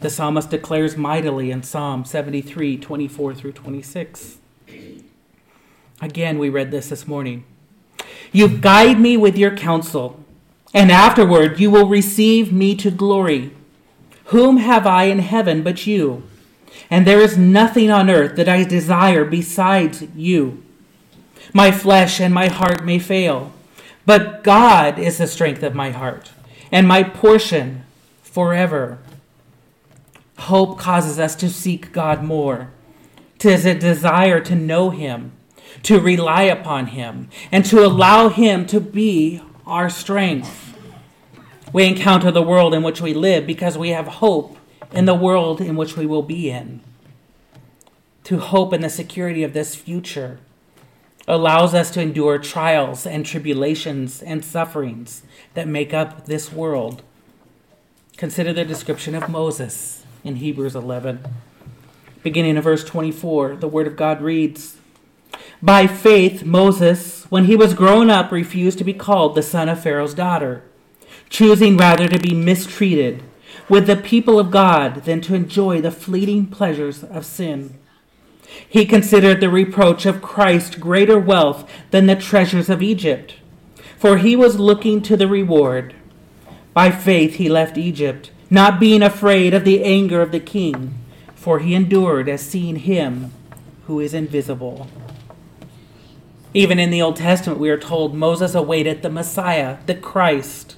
The 0.01 0.11
psalmist 0.11 0.51
declares 0.51 0.97
mightily 0.97 1.51
in 1.51 1.65
Psalm 1.65 2.05
73 2.05 2.77
24 2.77 3.35
through 3.35 3.53
26. 3.53 4.39
Again, 6.01 6.39
we 6.39 6.49
read 6.49 6.71
this 6.71 6.91
this 6.91 7.09
morning. 7.09 7.45
You 8.31 8.49
guide 8.49 9.01
me 9.01 9.17
with 9.17 9.37
your 9.37 9.57
counsel, 9.57 10.23
and 10.73 10.93
afterward 10.93 11.59
you 11.59 11.71
will 11.73 11.89
receive 11.89 12.53
me 12.53 12.77
to 12.77 12.93
glory. 12.93 13.51
Whom 14.27 14.59
have 14.59 14.87
I 14.87 15.05
in 15.05 15.19
heaven 15.19 15.65
but 15.65 15.87
you? 15.87 16.23
And 16.89 17.05
there 17.05 17.21
is 17.21 17.37
nothing 17.37 17.91
on 17.91 18.09
earth 18.09 18.37
that 18.37 18.49
I 18.49 18.63
desire 18.63 19.25
besides 19.25 20.05
you. 20.15 20.63
My 21.53 21.73
flesh 21.73 22.21
and 22.21 22.33
my 22.33 22.47
heart 22.47 22.85
may 22.85 23.01
fail, 23.01 23.53
but 24.07 24.45
God 24.45 24.99
is 24.99 25.19
the 25.19 25.27
strength 25.27 25.65
of 25.65 25.75
my 25.75 25.91
heart 25.91 26.31
and 26.71 26.87
my 26.87 27.03
portion 27.03 27.85
forever. 28.23 28.99
Hope 30.39 30.79
causes 30.79 31.19
us 31.19 31.35
to 31.37 31.51
seek 31.51 31.93
God 31.93 32.23
more. 32.23 32.71
Tis 33.39 33.67
a 33.67 33.75
desire 33.75 34.41
to 34.41 34.55
know 34.55 34.91
Him, 34.91 35.33
to 35.83 36.01
rely 36.01 36.43
upon 36.43 36.87
Him, 36.87 37.29
and 37.53 37.65
to 37.67 37.85
allow 37.85 38.29
Him 38.29 38.67
to 38.67 38.81
be 38.81 39.43
our 39.67 39.91
strength. 39.91 40.77
We 41.73 41.85
encounter 41.85 42.31
the 42.31 42.43
world 42.43 42.73
in 42.73 42.83
which 42.83 43.01
we 43.01 43.13
live 43.15 43.47
because 43.47 43.77
we 43.77 43.91
have 43.91 44.07
hope 44.07 44.57
in 44.93 45.05
the 45.05 45.15
world 45.15 45.61
in 45.61 45.77
which 45.77 45.97
we 45.97 46.07
will 46.07 46.23
be 46.23 46.51
in. 46.51 46.81
To 48.25 48.39
hope 48.39 48.73
in 48.73 48.81
the 48.81 48.89
security 48.89 49.43
of 49.43 49.53
this 49.53 49.75
future 49.75 50.39
allows 51.27 51.75
us 51.75 51.91
to 51.91 52.01
endure 52.01 52.39
trials 52.39 53.07
and 53.07 53.27
tribulations 53.27 54.23
and 54.23 54.45
sufferings 54.45 55.23
that 55.55 55.69
make 55.69 55.93
up 55.93 56.27
this 56.27 56.51
world. 56.53 57.03
Consider 58.17 58.53
the 58.53 58.65
description 58.65 59.15
of 59.15 59.29
Moses 59.29 59.98
in 60.25 60.37
Hebrews 60.37 60.75
11. 60.75 61.25
Beginning 62.23 62.57
of 62.57 62.65
verse 62.65 62.85
24, 62.85 63.57
the 63.57 63.69
Word 63.69 63.87
of 63.87 63.97
God 63.97 64.21
reads 64.21 64.77
By 65.63 65.87
faith, 65.87 66.45
Moses, 66.45 67.25
when 67.31 67.45
he 67.45 67.57
was 67.57 67.75
grown 67.75 68.11
up, 68.11 68.33
refused 68.33 68.79
to 68.79 68.85
be 68.85 68.95
called 68.95 69.35
the 69.35 69.43
son 69.43 69.69
of 69.69 69.83
Pharaoh's 69.83 70.15
daughter 70.15 70.65
choosing 71.29 71.77
rather 71.77 72.09
to 72.09 72.19
be 72.19 72.35
mistreated 72.35 73.23
with 73.69 73.87
the 73.87 73.97
people 73.97 74.39
of 74.39 74.51
God 74.51 75.05
than 75.05 75.21
to 75.23 75.35
enjoy 75.35 75.81
the 75.81 75.91
fleeting 75.91 76.47
pleasures 76.47 77.05
of 77.05 77.27
sin. 77.27 77.79
He 78.67 78.87
considered 78.87 79.41
the 79.41 79.51
reproach 79.51 80.07
of 80.07 80.23
Christ 80.23 80.81
greater 80.81 81.19
wealth 81.19 81.71
than 81.91 82.07
the 82.07 82.17
treasures 82.17 82.71
of 82.71 82.83
Egypt, 82.83 83.35
for 83.99 84.19
he 84.19 84.35
was 84.35 84.59
looking 84.59 85.03
to 85.03 85.17
the 85.17 85.29
reward. 85.29 85.95
By 86.73 86.91
faith 86.91 87.35
he 87.35 87.49
left 87.49 87.77
Egypt, 87.77 88.31
not 88.51 88.81
being 88.81 89.03
afraid 89.03 89.53
of 89.55 89.65
the 89.65 89.85
anger 89.85 90.23
of 90.23 90.33
the 90.33 90.41
king, 90.41 90.99
for 91.35 91.59
he 91.59 91.75
endured 91.75 92.29
as 92.29 92.43
seeing 92.43 92.77
him 92.77 93.33
who 93.87 94.01
is 94.01 94.15
invisible. 94.15 94.89
Even 96.55 96.79
in 96.79 96.91
the 96.91 97.03
Old 97.03 97.17
Testament, 97.17 97.61
we 97.61 97.71
are 97.71 97.79
told 97.79 98.15
Moses 98.15 98.55
awaited 98.55 99.03
the 99.03 99.11
Messiah, 99.11 99.79
the 99.87 99.95
Christ. 99.95 100.77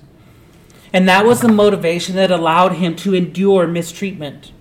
And 0.92 1.08
that 1.08 1.24
was 1.24 1.40
the 1.40 1.48
motivation 1.48 2.16
that 2.16 2.30
allowed 2.30 2.72
him 2.72 2.96
to 2.96 3.14
endure 3.14 3.68
mistreatment, 3.68 4.52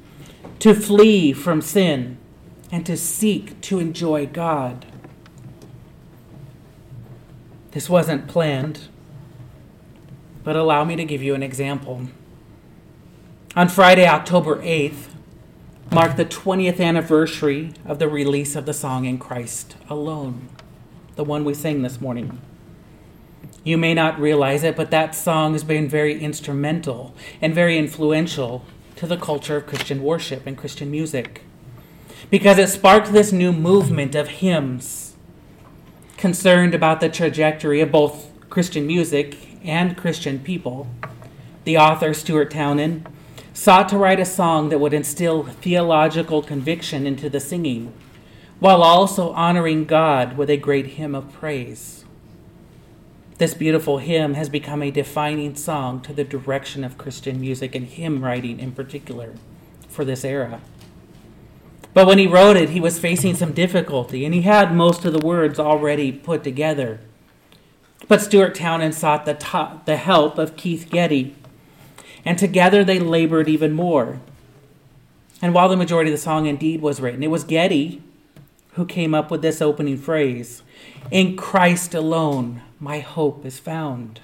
to 0.59 0.75
flee 0.75 1.33
from 1.33 1.61
sin, 1.61 2.17
and 2.71 2.85
to 2.85 2.95
seek 2.95 3.59
to 3.61 3.79
enjoy 3.79 4.27
God. 4.27 4.85
This 7.71 7.89
wasn't 7.89 8.27
planned, 8.27 8.87
but 10.43 10.55
allow 10.55 10.83
me 10.83 10.95
to 10.95 11.05
give 11.05 11.23
you 11.23 11.33
an 11.33 11.43
example. 11.43 12.09
On 13.59 13.67
Friday, 13.67 14.07
October 14.07 14.61
8th, 14.61 15.09
marked 15.91 16.15
the 16.15 16.23
20th 16.23 16.79
anniversary 16.79 17.73
of 17.85 17.99
the 17.99 18.07
release 18.07 18.55
of 18.55 18.65
the 18.65 18.73
song 18.73 19.03
In 19.03 19.17
Christ 19.17 19.75
Alone, 19.89 20.47
the 21.17 21.25
one 21.25 21.43
we 21.43 21.53
sang 21.53 21.81
this 21.81 21.99
morning. 21.99 22.39
You 23.65 23.77
may 23.77 23.93
not 23.93 24.17
realize 24.17 24.63
it, 24.63 24.77
but 24.77 24.91
that 24.91 25.13
song 25.13 25.51
has 25.51 25.65
been 25.65 25.89
very 25.89 26.17
instrumental 26.21 27.13
and 27.41 27.53
very 27.53 27.77
influential 27.77 28.63
to 28.95 29.05
the 29.05 29.17
culture 29.17 29.57
of 29.57 29.67
Christian 29.67 30.03
worship 30.03 30.47
and 30.47 30.57
Christian 30.57 30.89
music 30.89 31.43
because 32.29 32.57
it 32.57 32.69
sparked 32.69 33.11
this 33.11 33.33
new 33.33 33.51
movement 33.51 34.15
of 34.15 34.29
hymns 34.29 35.17
concerned 36.15 36.73
about 36.73 37.01
the 37.01 37.09
trajectory 37.09 37.81
of 37.81 37.91
both 37.91 38.29
Christian 38.49 38.87
music 38.87 39.59
and 39.65 39.97
Christian 39.97 40.39
people. 40.39 40.87
The 41.65 41.77
author, 41.77 42.13
Stuart 42.13 42.51
Townend, 42.51 43.05
sought 43.59 43.89
to 43.89 43.97
write 43.97 44.21
a 44.21 44.25
song 44.25 44.69
that 44.69 44.79
would 44.79 44.93
instill 44.93 45.43
theological 45.43 46.41
conviction 46.41 47.05
into 47.05 47.29
the 47.29 47.41
singing 47.41 47.91
while 48.59 48.81
also 48.81 49.31
honoring 49.33 49.83
God 49.83 50.37
with 50.37 50.49
a 50.49 50.55
great 50.55 50.85
hymn 50.91 51.13
of 51.13 51.33
praise. 51.33 52.05
This 53.37 53.53
beautiful 53.53 53.97
hymn 53.97 54.35
has 54.35 54.47
become 54.47 54.81
a 54.81 54.91
defining 54.91 55.55
song 55.55 55.99
to 56.03 56.13
the 56.13 56.23
direction 56.23 56.85
of 56.85 56.97
Christian 56.97 57.41
music 57.41 57.75
and 57.75 57.85
hymn 57.85 58.23
writing 58.23 58.61
in 58.61 58.71
particular 58.71 59.33
for 59.89 60.05
this 60.05 60.23
era. 60.23 60.61
But 61.93 62.07
when 62.07 62.17
he 62.17 62.27
wrote 62.27 62.55
it, 62.55 62.69
he 62.69 62.79
was 62.79 62.97
facing 62.97 63.35
some 63.35 63.51
difficulty, 63.51 64.23
and 64.23 64.33
he 64.33 64.43
had 64.43 64.73
most 64.73 65.03
of 65.03 65.11
the 65.11 65.25
words 65.25 65.59
already 65.59 66.13
put 66.13 66.45
together. 66.45 67.01
But 68.07 68.21
Stuart 68.21 68.55
Townend 68.55 68.95
sought 68.95 69.25
the, 69.25 69.33
to- 69.33 69.81
the 69.83 69.97
help 69.97 70.37
of 70.37 70.55
Keith 70.55 70.87
Getty, 70.89 71.35
and 72.25 72.37
together 72.37 72.83
they 72.83 72.99
labored 72.99 73.47
even 73.47 73.73
more. 73.73 74.19
And 75.41 75.53
while 75.53 75.69
the 75.69 75.77
majority 75.77 76.11
of 76.11 76.17
the 76.17 76.21
song 76.21 76.45
indeed 76.45 76.81
was 76.81 76.99
written, 76.99 77.23
it 77.23 77.31
was 77.31 77.43
Getty 77.43 78.01
who 78.73 78.85
came 78.85 79.13
up 79.13 79.31
with 79.31 79.41
this 79.41 79.61
opening 79.61 79.97
phrase 79.97 80.61
In 81.11 81.35
Christ 81.35 81.93
alone, 81.93 82.61
my 82.79 82.99
hope 82.99 83.45
is 83.45 83.59
found. 83.59 84.19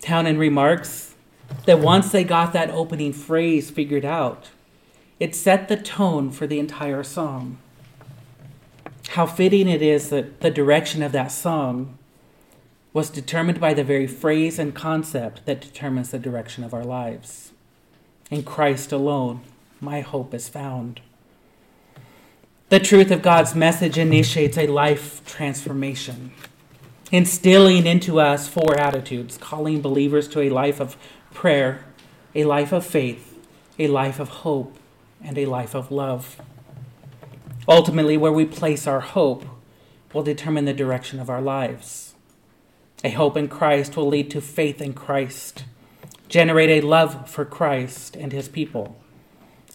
Townend 0.00 0.38
remarks 0.38 1.14
that 1.66 1.78
once 1.78 2.10
they 2.10 2.24
got 2.24 2.52
that 2.52 2.70
opening 2.70 3.12
phrase 3.12 3.70
figured 3.70 4.04
out, 4.04 4.50
it 5.20 5.34
set 5.34 5.68
the 5.68 5.76
tone 5.76 6.30
for 6.30 6.46
the 6.46 6.58
entire 6.58 7.02
song. 7.02 7.58
How 9.10 9.26
fitting 9.26 9.68
it 9.68 9.82
is 9.82 10.10
that 10.10 10.40
the 10.40 10.50
direction 10.50 11.02
of 11.02 11.12
that 11.12 11.30
song 11.30 11.98
was 12.92 13.10
determined 13.10 13.60
by 13.60 13.74
the 13.74 13.84
very 13.84 14.06
phrase 14.06 14.58
and 14.58 14.74
concept 14.74 15.44
that 15.46 15.60
determines 15.60 16.10
the 16.10 16.18
direction 16.18 16.62
of 16.62 16.74
our 16.74 16.84
lives. 16.84 17.52
In 18.30 18.42
Christ 18.42 18.92
alone, 18.92 19.40
my 19.80 20.00
hope 20.00 20.34
is 20.34 20.48
found. 20.48 21.00
The 22.68 22.80
truth 22.80 23.10
of 23.10 23.22
God's 23.22 23.54
message 23.54 23.98
initiates 23.98 24.56
a 24.56 24.66
life 24.66 25.24
transformation 25.24 26.32
instilling 27.12 27.86
into 27.86 28.18
us 28.18 28.48
four 28.48 28.76
attitudes, 28.80 29.36
calling 29.36 29.82
believers 29.82 30.26
to 30.28 30.40
a 30.40 30.48
life 30.48 30.80
of 30.80 30.96
prayer, 31.32 31.84
a 32.34 32.44
life 32.44 32.72
of 32.72 32.84
faith, 32.84 33.38
a 33.78 33.86
life 33.86 34.18
of 34.18 34.28
hope, 34.28 34.76
and 35.22 35.36
a 35.36 35.46
life 35.46 35.74
of 35.74 35.92
love. 35.92 36.40
Ultimately, 37.68 38.16
where 38.16 38.32
we 38.32 38.46
place 38.46 38.86
our 38.86 39.00
hope 39.00 39.44
will 40.12 40.22
determine 40.22 40.64
the 40.64 40.72
direction 40.72 41.20
of 41.20 41.28
our 41.30 41.42
lives. 41.42 42.11
A 43.04 43.10
hope 43.10 43.36
in 43.36 43.48
Christ 43.48 43.96
will 43.96 44.06
lead 44.06 44.30
to 44.30 44.40
faith 44.40 44.80
in 44.80 44.92
Christ, 44.92 45.64
generate 46.28 46.70
a 46.70 46.86
love 46.86 47.28
for 47.28 47.44
Christ 47.44 48.14
and 48.14 48.32
his 48.32 48.48
people, 48.48 48.96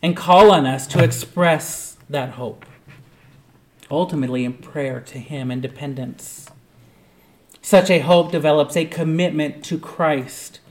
and 0.02 0.16
call 0.16 0.50
on 0.52 0.66
us 0.66 0.88
to 0.88 1.04
express 1.04 1.98
that 2.10 2.32
hope, 2.32 2.66
ultimately 3.92 4.46
in 4.46 4.54
prayer 4.54 5.02
to 5.02 5.18
him 5.18 5.52
and 5.52 5.62
dependence. 5.62 6.50
Such 7.62 7.90
a 7.90 8.00
hope 8.00 8.32
develops 8.32 8.78
a 8.78 8.86
commitment 8.86 9.62
to 9.66 9.78
Christ, 9.78 10.62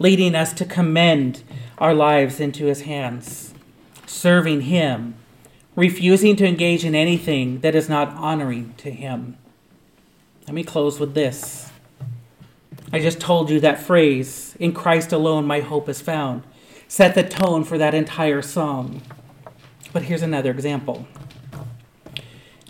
leading 0.00 0.34
us 0.34 0.52
to 0.54 0.64
commend 0.64 1.44
our 1.78 1.94
lives 1.94 2.40
into 2.40 2.66
his 2.66 2.82
hands, 2.82 3.54
serving 4.04 4.62
him, 4.62 5.14
refusing 5.76 6.34
to 6.36 6.46
engage 6.46 6.84
in 6.84 6.96
anything 6.96 7.60
that 7.60 7.76
is 7.76 7.88
not 7.88 8.08
honoring 8.16 8.74
to 8.78 8.90
him. 8.90 9.38
Let 10.48 10.54
me 10.54 10.64
close 10.64 10.98
with 10.98 11.14
this. 11.14 11.69
I 12.92 12.98
just 12.98 13.20
told 13.20 13.50
you 13.50 13.60
that 13.60 13.80
phrase, 13.80 14.56
in 14.58 14.72
Christ 14.72 15.12
alone 15.12 15.46
my 15.46 15.60
hope 15.60 15.88
is 15.88 16.00
found, 16.00 16.42
set 16.88 17.14
the 17.14 17.22
tone 17.22 17.62
for 17.62 17.78
that 17.78 17.94
entire 17.94 18.42
song. 18.42 19.02
But 19.92 20.02
here's 20.02 20.22
another 20.22 20.50
example. 20.50 21.06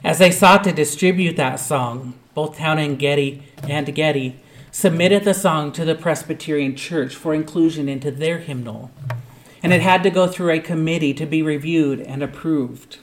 As 0.04 0.18
they 0.18 0.30
sought 0.30 0.62
to 0.64 0.72
distribute 0.72 1.36
that 1.36 1.56
song, 1.56 2.18
both 2.34 2.58
Town 2.58 2.78
and 2.78 2.98
Getty 2.98 3.42
and 3.66 3.94
Getty 3.94 4.36
submitted 4.70 5.24
the 5.24 5.32
song 5.32 5.72
to 5.72 5.86
the 5.86 5.94
Presbyterian 5.94 6.76
Church 6.76 7.14
for 7.14 7.32
inclusion 7.32 7.88
into 7.88 8.10
their 8.10 8.38
hymnal, 8.38 8.90
and 9.62 9.72
it 9.72 9.80
had 9.80 10.02
to 10.02 10.10
go 10.10 10.26
through 10.26 10.50
a 10.50 10.60
committee 10.60 11.14
to 11.14 11.24
be 11.24 11.40
reviewed 11.42 11.98
and 11.98 12.22
approved. 12.22 12.98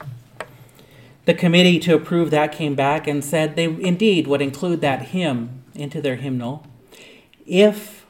The 1.24 1.34
committee 1.34 1.80
to 1.80 1.96
approve 1.96 2.30
that 2.30 2.52
came 2.52 2.76
back 2.76 3.08
and 3.08 3.24
said 3.24 3.56
they 3.56 3.64
indeed 3.64 4.28
would 4.28 4.40
include 4.40 4.80
that 4.82 5.08
hymn 5.08 5.64
into 5.74 6.00
their 6.00 6.16
hymnal 6.16 6.64
if 7.48 8.06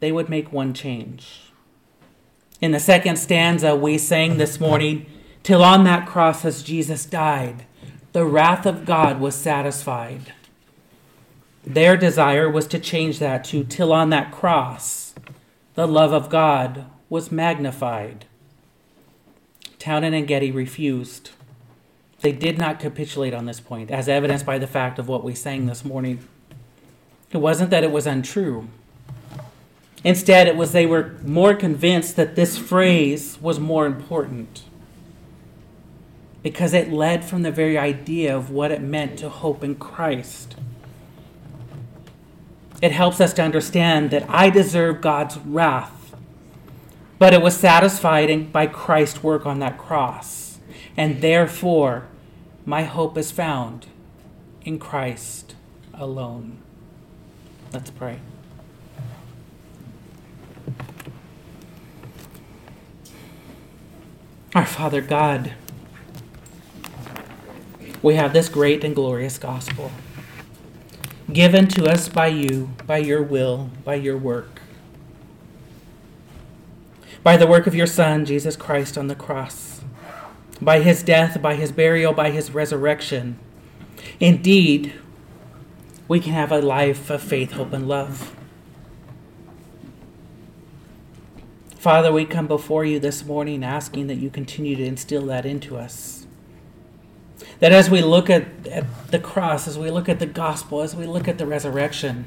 they 0.00 0.12
would 0.12 0.28
make 0.28 0.52
one 0.52 0.74
change. 0.74 1.52
In 2.60 2.72
the 2.72 2.80
second 2.80 3.16
stanza, 3.16 3.74
we 3.74 3.96
sang 3.96 4.36
this 4.36 4.60
morning, 4.60 5.06
Till 5.42 5.62
on 5.62 5.84
that 5.84 6.06
cross 6.06 6.44
as 6.44 6.62
Jesus 6.62 7.06
died, 7.06 7.64
the 8.12 8.26
wrath 8.26 8.66
of 8.66 8.84
God 8.84 9.20
was 9.20 9.34
satisfied. 9.34 10.34
Their 11.64 11.96
desire 11.96 12.50
was 12.50 12.66
to 12.68 12.78
change 12.78 13.18
that 13.20 13.44
to 13.44 13.64
till 13.64 13.92
on 13.92 14.10
that 14.10 14.32
cross 14.32 15.14
the 15.74 15.86
love 15.86 16.12
of 16.12 16.28
God 16.28 16.86
was 17.08 17.32
magnified. 17.32 18.26
Townend 19.78 20.14
and 20.14 20.26
Getty 20.26 20.50
refused. 20.50 21.30
They 22.20 22.32
did 22.32 22.58
not 22.58 22.80
capitulate 22.80 23.32
on 23.32 23.46
this 23.46 23.60
point, 23.60 23.90
as 23.90 24.08
evidenced 24.08 24.44
by 24.44 24.58
the 24.58 24.66
fact 24.66 24.98
of 24.98 25.08
what 25.08 25.24
we 25.24 25.34
sang 25.34 25.66
this 25.66 25.84
morning. 25.84 26.26
It 27.32 27.38
wasn't 27.38 27.70
that 27.70 27.84
it 27.84 27.92
was 27.92 28.06
untrue. 28.06 28.68
Instead, 30.02 30.46
it 30.46 30.56
was 30.56 30.72
they 30.72 30.86
were 30.86 31.16
more 31.24 31.54
convinced 31.54 32.16
that 32.16 32.34
this 32.34 32.56
phrase 32.56 33.38
was 33.40 33.60
more 33.60 33.86
important 33.86 34.62
because 36.42 36.72
it 36.72 36.90
led 36.90 37.24
from 37.24 37.42
the 37.42 37.50
very 37.50 37.76
idea 37.76 38.34
of 38.34 38.50
what 38.50 38.70
it 38.70 38.80
meant 38.80 39.18
to 39.18 39.28
hope 39.28 39.62
in 39.62 39.74
Christ. 39.74 40.56
It 42.80 42.92
helps 42.92 43.20
us 43.20 43.34
to 43.34 43.42
understand 43.42 44.10
that 44.10 44.24
I 44.28 44.48
deserve 44.48 45.02
God's 45.02 45.36
wrath, 45.38 46.14
but 47.18 47.34
it 47.34 47.42
was 47.42 47.54
satisfied 47.54 48.52
by 48.52 48.66
Christ's 48.66 49.22
work 49.22 49.44
on 49.44 49.58
that 49.58 49.76
cross. 49.76 50.58
And 50.96 51.20
therefore, 51.20 52.06
my 52.64 52.84
hope 52.84 53.18
is 53.18 53.30
found 53.30 53.86
in 54.62 54.78
Christ 54.78 55.54
alone. 55.92 56.58
Let's 57.70 57.90
pray. 57.90 58.18
Our 64.52 64.66
Father 64.66 65.00
God, 65.00 65.52
we 68.02 68.16
have 68.16 68.32
this 68.32 68.48
great 68.48 68.82
and 68.82 68.96
glorious 68.96 69.38
gospel 69.38 69.92
given 71.32 71.68
to 71.68 71.88
us 71.88 72.08
by 72.08 72.26
you, 72.26 72.70
by 72.84 72.98
your 72.98 73.22
will, 73.22 73.70
by 73.84 73.94
your 73.94 74.16
work. 74.16 74.60
By 77.22 77.36
the 77.36 77.46
work 77.46 77.68
of 77.68 77.76
your 77.76 77.86
Son, 77.86 78.24
Jesus 78.24 78.56
Christ, 78.56 78.98
on 78.98 79.06
the 79.06 79.14
cross, 79.14 79.82
by 80.60 80.80
his 80.80 81.04
death, 81.04 81.40
by 81.40 81.54
his 81.54 81.70
burial, 81.70 82.12
by 82.12 82.32
his 82.32 82.50
resurrection. 82.50 83.38
Indeed, 84.18 84.94
we 86.08 86.18
can 86.18 86.32
have 86.32 86.50
a 86.50 86.60
life 86.60 87.08
of 87.08 87.22
faith, 87.22 87.52
hope, 87.52 87.72
and 87.72 87.86
love. 87.86 88.34
Father, 91.80 92.12
we 92.12 92.26
come 92.26 92.46
before 92.46 92.84
you 92.84 93.00
this 93.00 93.24
morning 93.24 93.64
asking 93.64 94.08
that 94.08 94.16
you 94.16 94.28
continue 94.28 94.76
to 94.76 94.84
instill 94.84 95.24
that 95.24 95.46
into 95.46 95.78
us. 95.78 96.26
That 97.60 97.72
as 97.72 97.88
we 97.88 98.02
look 98.02 98.28
at, 98.28 98.66
at 98.66 98.84
the 99.10 99.18
cross, 99.18 99.66
as 99.66 99.78
we 99.78 99.90
look 99.90 100.06
at 100.06 100.18
the 100.18 100.26
gospel, 100.26 100.82
as 100.82 100.94
we 100.94 101.06
look 101.06 101.26
at 101.26 101.38
the 101.38 101.46
resurrection, 101.46 102.26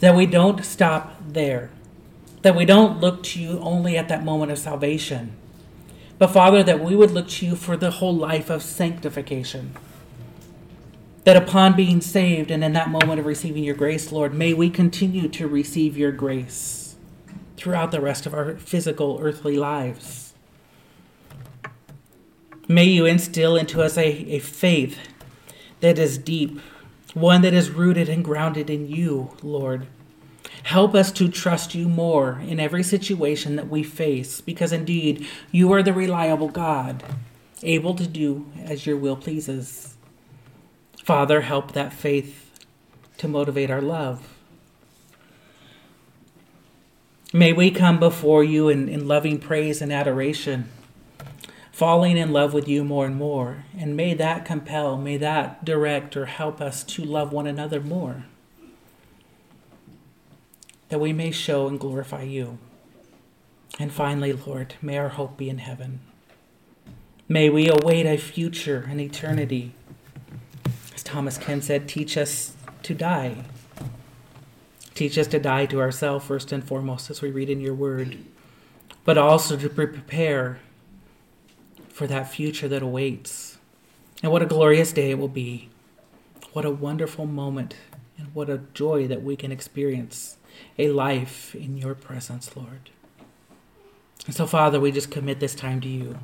that 0.00 0.16
we 0.16 0.24
don't 0.24 0.64
stop 0.64 1.20
there. 1.20 1.68
That 2.40 2.56
we 2.56 2.64
don't 2.64 2.98
look 2.98 3.22
to 3.24 3.42
you 3.42 3.58
only 3.58 3.98
at 3.98 4.08
that 4.08 4.24
moment 4.24 4.52
of 4.52 4.58
salvation. 4.58 5.36
But 6.16 6.28
Father, 6.28 6.62
that 6.62 6.80
we 6.80 6.96
would 6.96 7.10
look 7.10 7.28
to 7.28 7.44
you 7.44 7.56
for 7.56 7.76
the 7.76 7.90
whole 7.90 8.16
life 8.16 8.48
of 8.48 8.62
sanctification. 8.62 9.76
That 11.24 11.36
upon 11.36 11.76
being 11.76 12.00
saved 12.00 12.50
and 12.50 12.64
in 12.64 12.72
that 12.72 12.88
moment 12.88 13.20
of 13.20 13.26
receiving 13.26 13.64
your 13.64 13.76
grace, 13.76 14.10
Lord, 14.10 14.32
may 14.32 14.54
we 14.54 14.70
continue 14.70 15.28
to 15.28 15.46
receive 15.46 15.98
your 15.98 16.10
grace 16.10 16.87
throughout 17.58 17.90
the 17.90 18.00
rest 18.00 18.24
of 18.24 18.34
our 18.34 18.56
physical, 18.56 19.18
earthly 19.20 19.56
lives. 19.56 20.32
May 22.68 22.84
you 22.84 23.06
instill 23.06 23.56
into 23.56 23.82
us 23.82 23.96
a, 23.96 24.06
a 24.06 24.38
faith 24.38 24.98
that 25.80 25.98
is 25.98 26.18
deep, 26.18 26.60
one 27.14 27.42
that 27.42 27.54
is 27.54 27.70
rooted 27.70 28.08
and 28.08 28.24
grounded 28.24 28.68
in 28.68 28.88
you, 28.88 29.30
Lord. 29.42 29.86
Help 30.64 30.94
us 30.94 31.10
to 31.12 31.28
trust 31.28 31.74
you 31.74 31.88
more 31.88 32.40
in 32.46 32.60
every 32.60 32.82
situation 32.82 33.56
that 33.56 33.68
we 33.68 33.82
face, 33.82 34.40
because 34.40 34.72
indeed 34.72 35.26
you 35.50 35.72
are 35.72 35.82
the 35.82 35.94
reliable 35.94 36.48
God, 36.48 37.02
able 37.62 37.94
to 37.94 38.06
do 38.06 38.46
as 38.62 38.86
your 38.86 38.96
will 38.96 39.16
pleases. 39.16 39.96
Father, 41.02 41.40
help 41.40 41.72
that 41.72 41.94
faith 41.94 42.50
to 43.16 43.28
motivate 43.28 43.70
our 43.70 43.80
love. 43.80 44.37
May 47.32 47.52
we 47.52 47.70
come 47.70 47.98
before 47.98 48.42
you 48.42 48.68
in, 48.68 48.88
in 48.88 49.06
loving 49.06 49.38
praise 49.38 49.82
and 49.82 49.92
adoration 49.92 50.68
falling 51.78 52.16
in 52.16 52.32
love 52.32 52.52
with 52.52 52.66
you 52.66 52.82
more 52.82 53.06
and 53.06 53.14
more. 53.14 53.64
And 53.78 53.96
may 53.96 54.12
that 54.14 54.44
compel, 54.44 54.96
may 54.96 55.16
that 55.18 55.64
direct 55.64 56.16
or 56.16 56.26
help 56.26 56.60
us 56.60 56.82
to 56.82 57.04
love 57.04 57.32
one 57.32 57.46
another 57.46 57.80
more. 57.80 58.24
That 60.88 60.98
we 60.98 61.12
may 61.12 61.30
show 61.30 61.68
and 61.68 61.78
glorify 61.78 62.22
you. 62.22 62.58
And 63.78 63.92
finally, 63.92 64.32
Lord, 64.32 64.74
may 64.82 64.98
our 64.98 65.10
hope 65.10 65.36
be 65.36 65.48
in 65.48 65.58
heaven. 65.58 66.00
May 67.28 67.48
we 67.48 67.68
await 67.68 68.06
a 68.06 68.16
future, 68.16 68.88
an 68.90 68.98
eternity. 68.98 69.72
As 70.96 71.04
Thomas 71.04 71.38
Ken 71.38 71.62
said, 71.62 71.88
teach 71.88 72.16
us 72.16 72.56
to 72.82 72.92
die. 72.92 73.44
Teach 74.98 75.16
us 75.16 75.28
to 75.28 75.38
die 75.38 75.64
to 75.66 75.80
ourselves 75.80 76.26
first 76.26 76.50
and 76.50 76.64
foremost 76.64 77.08
as 77.08 77.22
we 77.22 77.30
read 77.30 77.48
in 77.48 77.60
your 77.60 77.72
word, 77.72 78.18
but 79.04 79.16
also 79.16 79.56
to 79.56 79.68
prepare 79.68 80.58
for 81.88 82.08
that 82.08 82.32
future 82.32 82.66
that 82.66 82.82
awaits. 82.82 83.58
And 84.24 84.32
what 84.32 84.42
a 84.42 84.46
glorious 84.46 84.90
day 84.90 85.12
it 85.12 85.18
will 85.20 85.28
be. 85.28 85.68
What 86.52 86.64
a 86.64 86.72
wonderful 86.72 87.26
moment, 87.26 87.76
and 88.16 88.34
what 88.34 88.50
a 88.50 88.62
joy 88.74 89.06
that 89.06 89.22
we 89.22 89.36
can 89.36 89.52
experience 89.52 90.36
a 90.76 90.88
life 90.88 91.54
in 91.54 91.76
your 91.76 91.94
presence, 91.94 92.56
Lord. 92.56 92.90
And 94.26 94.34
so, 94.34 94.48
Father, 94.48 94.80
we 94.80 94.90
just 94.90 95.12
commit 95.12 95.38
this 95.38 95.54
time 95.54 95.80
to 95.82 95.88
you. 95.88 96.18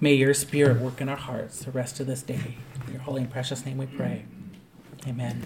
May 0.00 0.14
your 0.14 0.34
spirit 0.34 0.80
work 0.80 1.00
in 1.00 1.08
our 1.08 1.14
hearts 1.14 1.64
the 1.64 1.70
rest 1.70 2.00
of 2.00 2.08
this 2.08 2.22
day. 2.22 2.56
In 2.84 2.94
your 2.94 3.02
holy 3.02 3.22
and 3.22 3.30
precious 3.30 3.64
name 3.64 3.78
we 3.78 3.86
pray. 3.86 4.24
Amen. 5.06 5.44